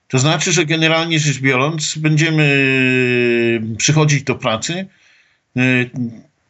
[0.08, 4.88] To znaczy, że generalnie rzecz biorąc, będziemy przychodzić do pracy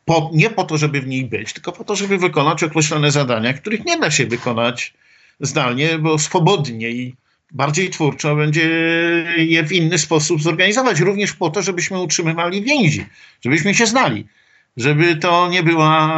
[0.06, 3.54] po, nie po to, żeby w niej być, tylko po to, żeby wykonać określone zadania,
[3.54, 4.94] których nie da się wykonać
[5.40, 7.16] zdalnie, bo swobodnie i
[7.52, 8.70] bardziej twórczo będzie
[9.38, 11.00] je w inny sposób zorganizować.
[11.00, 13.06] Również po to, żebyśmy utrzymywali więzi,
[13.46, 14.28] żebyśmy się znali,
[14.78, 16.14] żeby to nie była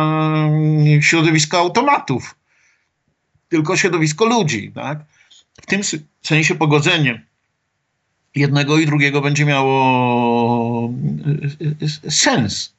[1.02, 2.36] środowisko automatów,
[3.50, 4.72] tylko środowisko ludzi.
[4.76, 5.00] Tak?
[5.62, 5.82] W tym
[6.22, 7.26] sensie pogodzenie
[8.36, 10.94] jednego i drugiego będzie miało
[12.10, 12.74] sens.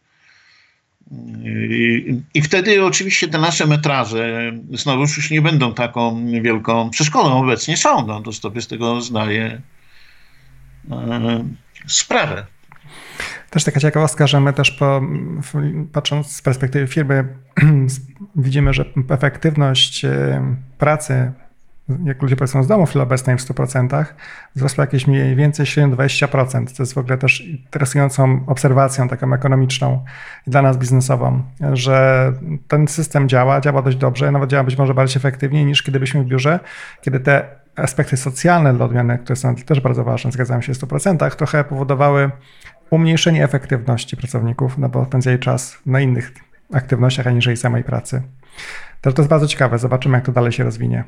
[1.45, 7.43] I, I, wtedy oczywiście te nasze metraże znowu już nie będą taką wielką przeszkodą.
[7.43, 9.61] Obecnie są, no to sobie z tego zdaję
[10.91, 11.45] e,
[11.87, 12.47] sprawę.
[13.51, 15.03] Też taka ciekawostka, że my też po,
[15.93, 17.25] patrząc z perspektywy firmy
[18.37, 21.33] widzimy, że efektywność e, pracy
[22.05, 24.05] jak ludzie pracują z domu w chwili obecnej w 100%,
[24.57, 26.77] wzrosła jakieś mniej więcej średnio 20%.
[26.77, 30.05] To jest w ogóle też interesującą obserwacją taką ekonomiczną
[30.47, 31.43] dla nas biznesową,
[31.73, 32.33] że
[32.69, 36.23] ten system działa, działa dość dobrze, nawet działa być może bardziej efektywniej niż kiedy byliśmy
[36.23, 36.61] w biurze,
[37.01, 41.35] kiedy te aspekty socjalne dla odmiany, które są też bardzo ważne, zgadzam się w 100%,
[41.37, 42.31] trochę powodowały
[42.91, 46.33] umniejszenie efektywności pracowników, no bo spędzali czas na innych
[46.73, 48.23] aktywnościach, aniżeli samej pracy.
[49.01, 51.05] To jest bardzo ciekawe, zobaczymy jak to dalej się rozwinie.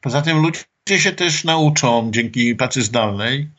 [0.00, 3.50] Poza tym ludzie się też nauczą dzięki pracy zdalnej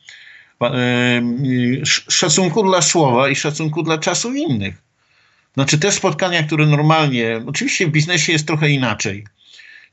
[2.08, 4.82] szacunku dla słowa i szacunku dla czasu innych.
[5.54, 9.26] Znaczy te spotkania, które normalnie, oczywiście w biznesie jest trochę inaczej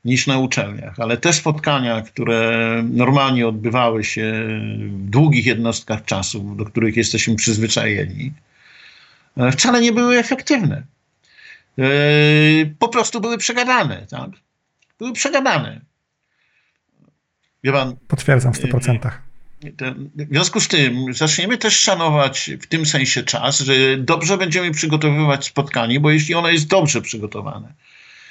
[0.04, 4.32] niż na uczelniach, ale te spotkania, które normalnie odbywały się
[4.88, 8.32] w długich jednostkach czasu, do których jesteśmy przyzwyczajeni,
[9.36, 10.82] e, wcale nie były efektywne.
[11.78, 11.84] E,
[12.78, 14.06] po prostu były przegadane.
[14.10, 14.30] Tak?
[14.98, 15.80] Były przegadane.
[17.72, 19.10] Pan, Potwierdzam w 100%.
[19.64, 24.38] Y, y, w związku z tym zaczniemy też szanować w tym sensie czas, że dobrze
[24.38, 27.72] będziemy przygotowywać spotkanie, bo jeśli ono jest dobrze przygotowane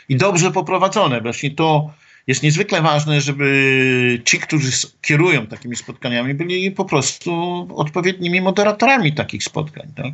[0.10, 1.94] i dobrze poprowadzone, właśnie to
[2.28, 7.32] jest niezwykle ważne, żeby ci, którzy kierują takimi spotkaniami, byli po prostu
[7.76, 9.88] odpowiednimi moderatorami takich spotkań.
[9.96, 10.14] Tak?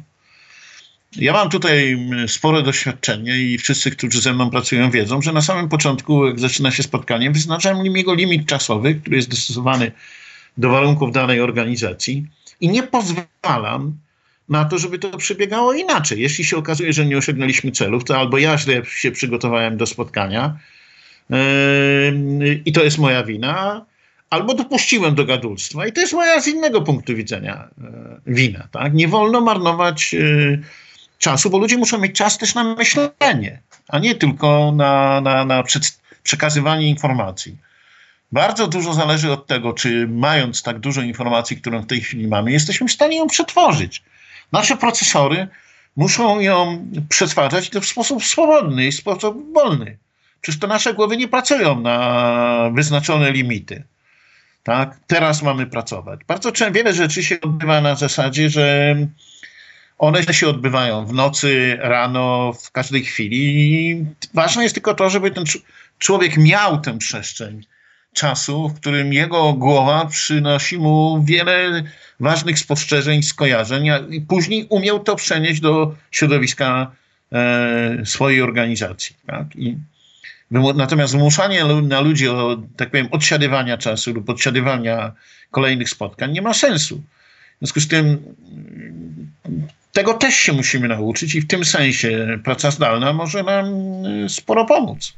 [1.15, 5.69] Ja mam tutaj spore doświadczenie i wszyscy, którzy ze mną pracują, wiedzą, że na samym
[5.69, 9.91] początku, jak zaczyna się spotkanie, wyznaczam jego limit czasowy, który jest dostosowany
[10.57, 12.25] do warunków danej organizacji
[12.61, 13.97] i nie pozwalam
[14.49, 16.21] na to, żeby to przebiegało inaczej.
[16.21, 20.57] Jeśli się okazuje, że nie osiągnęliśmy celów, to albo ja źle się przygotowałem do spotkania
[21.29, 23.85] yy, i to jest moja wina,
[24.29, 28.67] albo dopuściłem do gadulstwa i to jest moja z innego punktu widzenia yy, wina.
[28.71, 28.93] Tak?
[28.93, 30.63] Nie wolno marnować yy,
[31.17, 35.63] czasu, bo ludzie muszą mieć czas też na myślenie, a nie tylko na, na, na
[36.23, 37.57] przekazywanie informacji.
[38.31, 42.51] Bardzo dużo zależy od tego, czy mając tak dużo informacji, którą w tej chwili mamy,
[42.51, 44.03] jesteśmy w stanie ją przetworzyć.
[44.51, 45.47] Nasze procesory
[45.95, 49.97] muszą ją przetwarzać w sposób swobodny i sposób wolny.
[50.41, 53.83] Przecież to nasze głowy nie pracują na wyznaczone limity.
[54.63, 54.97] Tak?
[55.07, 56.19] Teraz mamy pracować.
[56.27, 58.95] Bardzo często wiele rzeczy się odbywa na zasadzie, że
[59.97, 64.05] one się odbywają w nocy, rano, w każdej chwili.
[64.33, 65.43] ważne jest tylko to, żeby ten
[65.99, 67.65] człowiek miał tę przestrzeń
[68.13, 71.83] czasu, w którym jego głowa przynosi mu wiele
[72.19, 76.91] ważnych spostrzeżeń, skojarzeń i później umiał to przenieść do środowiska
[77.31, 79.15] e, swojej organizacji.
[79.25, 79.55] Tak?
[79.55, 79.77] I
[80.51, 85.11] Natomiast wymuszanie na ludzi o, tak powiem, odsiadywania czasu lub odsiadywania
[85.51, 86.97] kolejnych spotkań nie ma sensu.
[86.97, 88.17] W związku z tym
[89.91, 93.65] tego też się musimy nauczyć i w tym sensie praca zdalna może nam
[94.05, 95.13] y, sporo pomóc.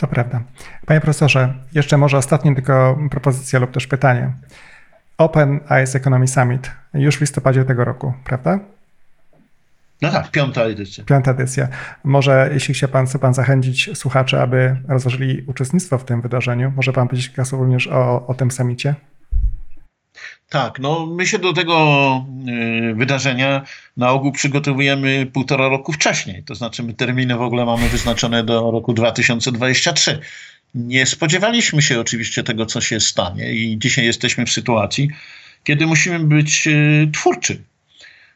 [0.00, 0.40] To prawda.
[0.86, 4.32] Panie profesorze, jeszcze może ostatnia tylko propozycja lub też pytanie.
[5.18, 8.58] Open Eyes Economy Summit już w listopadzie tego roku, prawda?
[10.02, 11.04] No tak, piąta edycja.
[11.04, 11.68] Piąta edycja.
[12.04, 16.92] Może jeśli chce pan, chce pan zachęcić słuchaczy, aby rozważyli uczestnictwo w tym wydarzeniu, może
[16.92, 18.94] pan powiedzieć kilka słów również o, o tym samicie?
[20.50, 22.24] Tak, no my się do tego
[22.90, 23.64] y, wydarzenia
[23.96, 26.42] na ogół przygotowujemy półtora roku wcześniej.
[26.42, 30.18] To znaczy my terminy w ogóle mamy wyznaczone do roku 2023.
[30.74, 35.08] Nie spodziewaliśmy się oczywiście tego, co się stanie i dzisiaj jesteśmy w sytuacji,
[35.64, 37.62] kiedy musimy być y, twórczy.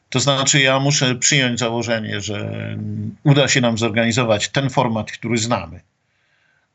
[0.08, 2.78] To znaczy, ja muszę przyjąć założenie, że
[3.24, 5.80] uda się nam zorganizować ten format, który znamy.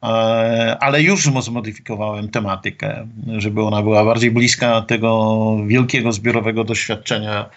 [0.04, 7.50] E, ale już zmodyfikowałem tematykę, żeby ona była bardziej bliska tego wielkiego zbiorowego doświadczenia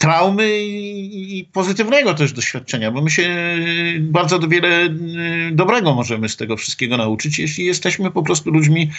[0.00, 3.56] traumy i, pozytywnego też doświadczenia, bo my się
[4.00, 8.90] bardzo wiele y, dobrego możemy z tego wszystkiego nauczyć, jeśli jesteśmy po prostu ludźmi,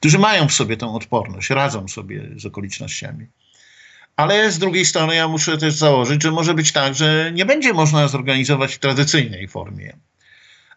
[0.00, 3.26] którzy mają w sobie tę odporność, radzą sobie z okolicznościami.
[4.16, 7.72] Ale z drugiej strony ja muszę też założyć, że może być tak, że nie będzie
[7.72, 9.96] można zorganizować w tradycyjnej formie.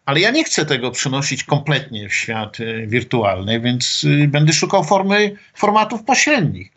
[0.06, 4.84] Ale ja nie chcę tego przenosić kompletnie w świat y, wirtualny, więc y, będę szukał
[4.84, 6.72] formy, formatów pośrednich.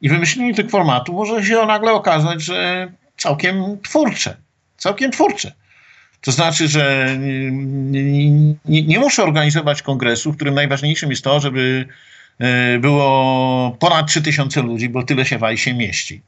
[0.00, 4.36] I wymyślenie tych formatów może się nagle okazać, że całkiem twórcze.
[4.76, 5.52] Całkiem twórcze.
[6.20, 8.30] To znaczy, że nie,
[8.64, 11.86] nie, nie muszę organizować kongresu, w którym najważniejszym jest to, żeby
[12.38, 16.22] E, było ponad 3000 ludzi, bo tyle się w ICE mieści.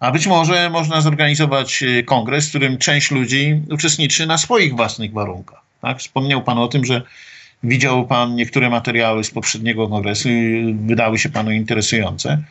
[0.00, 5.12] A być może można zorganizować e, kongres, w którym część ludzi uczestniczy na swoich własnych
[5.12, 5.60] warunkach.
[5.82, 5.98] Tak?
[5.98, 7.02] Wspomniał Pan o tym, że
[7.62, 12.42] widział Pan niektóre materiały z poprzedniego kongresu i wydały się Panu interesujące.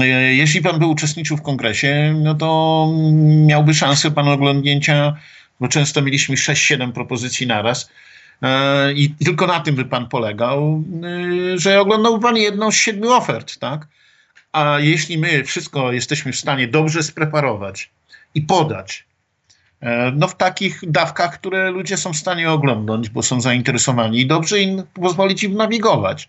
[0.00, 2.88] E, jeśli Pan by uczestniczył w kongresie, no to
[3.46, 5.16] miałby szansę Pan oglądnięcia,
[5.60, 7.90] bo często mieliśmy 6-7 propozycji naraz,
[8.42, 10.84] E, I, tylko na tym by pan polegał,
[11.54, 13.86] e, że oglądał pan jedną z siedmiu ofert, tak?
[14.52, 17.90] A jeśli my wszystko jesteśmy w stanie dobrze spreparować
[18.34, 19.04] i podać,
[20.14, 24.60] no w takich dawkach, które ludzie są w stanie oglądać, bo są zainteresowani i dobrze
[24.60, 26.28] im pozwolić im nawigować,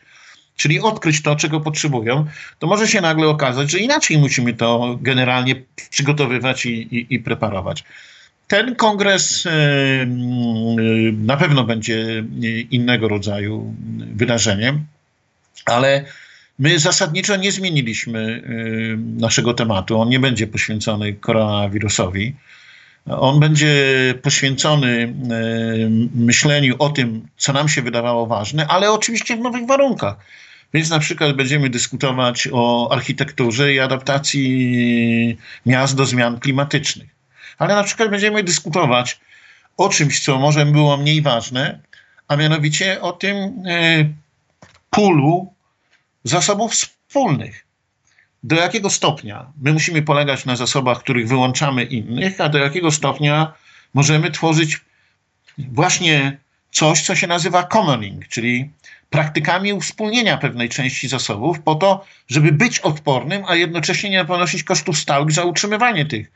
[0.55, 2.25] czyli odkryć to, czego potrzebują,
[2.59, 5.55] to może się nagle okazać, że inaczej musimy to generalnie
[5.89, 7.83] przygotowywać i, i, i preparować.
[8.47, 9.51] Ten kongres e,
[11.11, 12.23] na pewno będzie
[12.71, 13.75] innego rodzaju
[14.15, 14.85] wydarzeniem,
[15.65, 16.05] ale
[16.59, 19.99] my zasadniczo nie zmieniliśmy e, naszego tematu.
[20.01, 22.35] On nie będzie poświęcony koronawirusowi.
[23.05, 23.75] On będzie
[24.21, 30.15] poświęcony e, myśleniu o tym, co nam się wydawało ważne, ale oczywiście w nowych warunkach.
[30.73, 37.19] Więc na przykład będziemy dyskutować o architekturze i adaptacji miast do zmian klimatycznych
[37.59, 39.19] ale na przykład będziemy dyskutować
[39.77, 41.79] o czymś, co może było mniej ważne,
[42.27, 44.05] a mianowicie o tym e,
[44.89, 45.53] pulu
[46.23, 47.65] zasobów wspólnych.
[48.43, 53.53] Do jakiego stopnia my musimy polegać na zasobach, których wyłączamy innych, a do jakiego stopnia
[53.93, 54.81] możemy tworzyć
[55.57, 56.37] właśnie
[56.71, 58.69] coś, co się nazywa commoning, czyli
[59.09, 64.97] praktykami uwspólnienia pewnej części zasobów po to, żeby być odpornym, a jednocześnie nie ponosić kosztów
[64.97, 66.31] stałych za utrzymywanie tych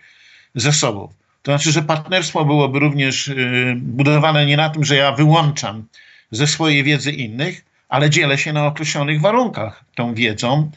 [0.55, 1.13] ze sobą.
[1.43, 5.87] To znaczy, że partnerstwo byłoby również y, budowane nie na tym, że ja wyłączam
[6.31, 10.71] ze swojej wiedzy innych, ale dzielę się na określonych warunkach tą wiedzą,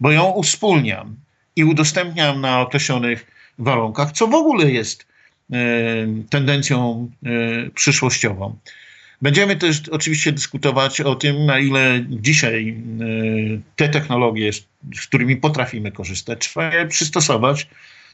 [0.00, 1.16] bo ją uwspólniam
[1.56, 3.26] i udostępniam na określonych
[3.58, 5.56] warunkach, co w ogóle jest y,
[6.30, 8.58] tendencją y, przyszłościową.
[9.22, 12.82] Będziemy też oczywiście dyskutować o tym, na ile dzisiaj
[13.76, 14.52] te technologie,
[14.94, 17.68] z którymi potrafimy korzystać, trzeba je przystosować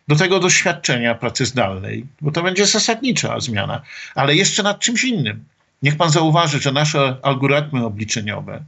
[0.08, 3.82] do tego doświadczenia pracy zdalnej, bo to będzie zasadnicza zmiana.
[4.14, 5.44] Ale jeszcze nad czymś innym.
[5.82, 8.64] Niech pan zauważy, że nasze algorytmy obliczeniowe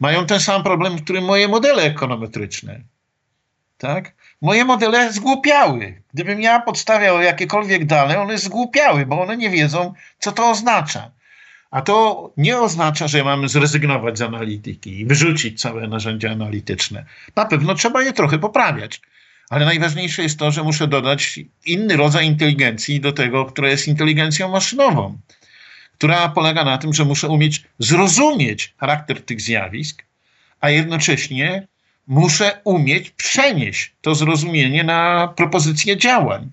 [0.00, 2.80] mają ten sam problem, który moje modele ekonometryczne.
[3.78, 4.14] Tak?
[4.42, 6.02] Moje modele zgłupiały.
[6.14, 11.10] Gdybym ja podstawiał jakiekolwiek dane, one zgłupiały, bo one nie wiedzą, co to oznacza.
[11.70, 17.04] A to nie oznacza, że mamy zrezygnować z analityki i wyrzucić całe narzędzia analityczne.
[17.36, 19.00] Na pewno trzeba je trochę poprawiać.
[19.50, 24.48] Ale najważniejsze jest to, że muszę dodać inny rodzaj inteligencji do tego, która jest inteligencją
[24.48, 25.18] maszynową,
[25.98, 30.04] która polega na tym, że muszę umieć zrozumieć charakter tych zjawisk,
[30.60, 31.66] a jednocześnie
[32.06, 36.50] muszę umieć przenieść to zrozumienie na propozycje działań.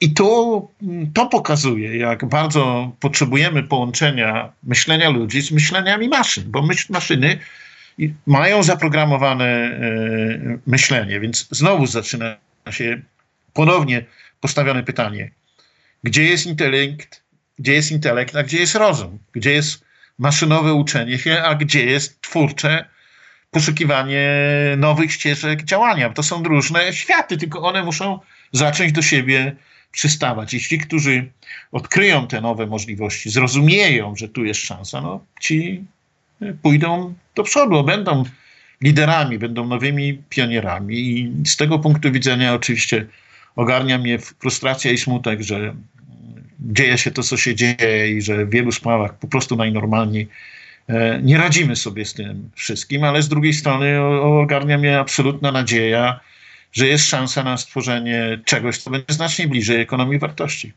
[0.00, 0.68] I to,
[1.14, 7.38] to pokazuje, jak bardzo potrzebujemy połączenia myślenia ludzi z myśleniami maszyn, bo myśl, maszyny
[8.26, 12.36] mają zaprogramowane e, myślenie, więc znowu zaczyna
[12.70, 13.02] się
[13.52, 14.04] ponownie
[14.40, 15.30] postawione pytanie,
[16.04, 17.22] gdzie jest intelekt,
[17.58, 19.84] gdzie jest intelekt, a gdzie jest rozum, gdzie jest
[20.18, 22.84] maszynowe uczenie się, a gdzie jest twórcze
[23.50, 24.28] poszukiwanie
[24.76, 26.10] nowych ścieżek działania.
[26.10, 28.18] To są różne światy, tylko one muszą
[28.52, 29.56] zacząć do siebie
[29.92, 30.54] przystawać.
[30.54, 31.30] Jeśli którzy
[31.72, 35.84] odkryją te nowe możliwości, zrozumieją, że tu jest szansa, no ci
[36.62, 38.24] pójdą do przodu, będą
[38.80, 40.98] liderami, będą nowymi pionierami.
[40.98, 43.06] I z tego punktu widzenia oczywiście
[43.56, 45.74] ogarnia mnie frustracja i smutek, że
[46.64, 50.28] dzieje się to, co się dzieje i że w wielu sprawach po prostu najnormalniej
[51.22, 56.20] nie radzimy sobie z tym wszystkim, ale z drugiej strony ogarnia mnie absolutna nadzieja,
[56.72, 60.72] że jest szansa na stworzenie czegoś, co będzie znacznie bliżej ekonomii wartości.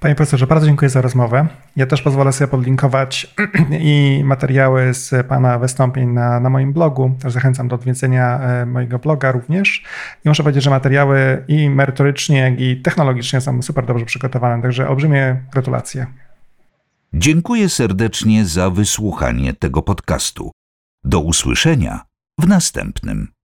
[0.00, 1.46] Panie profesorze, bardzo dziękuję za rozmowę.
[1.76, 3.34] Ja też pozwolę sobie podlinkować
[3.80, 7.16] i materiały z Pana wystąpień na, na moim blogu.
[7.22, 9.84] Też zachęcam do odwiedzenia e, mojego bloga również.
[10.24, 14.88] I muszę powiedzieć, że materiały i merytorycznie, jak i technologicznie są super dobrze przygotowane, także
[14.88, 16.06] olbrzymie gratulacje.
[17.14, 20.50] Dziękuję serdecznie za wysłuchanie tego podcastu.
[21.04, 22.00] Do usłyszenia
[22.40, 23.35] w następnym.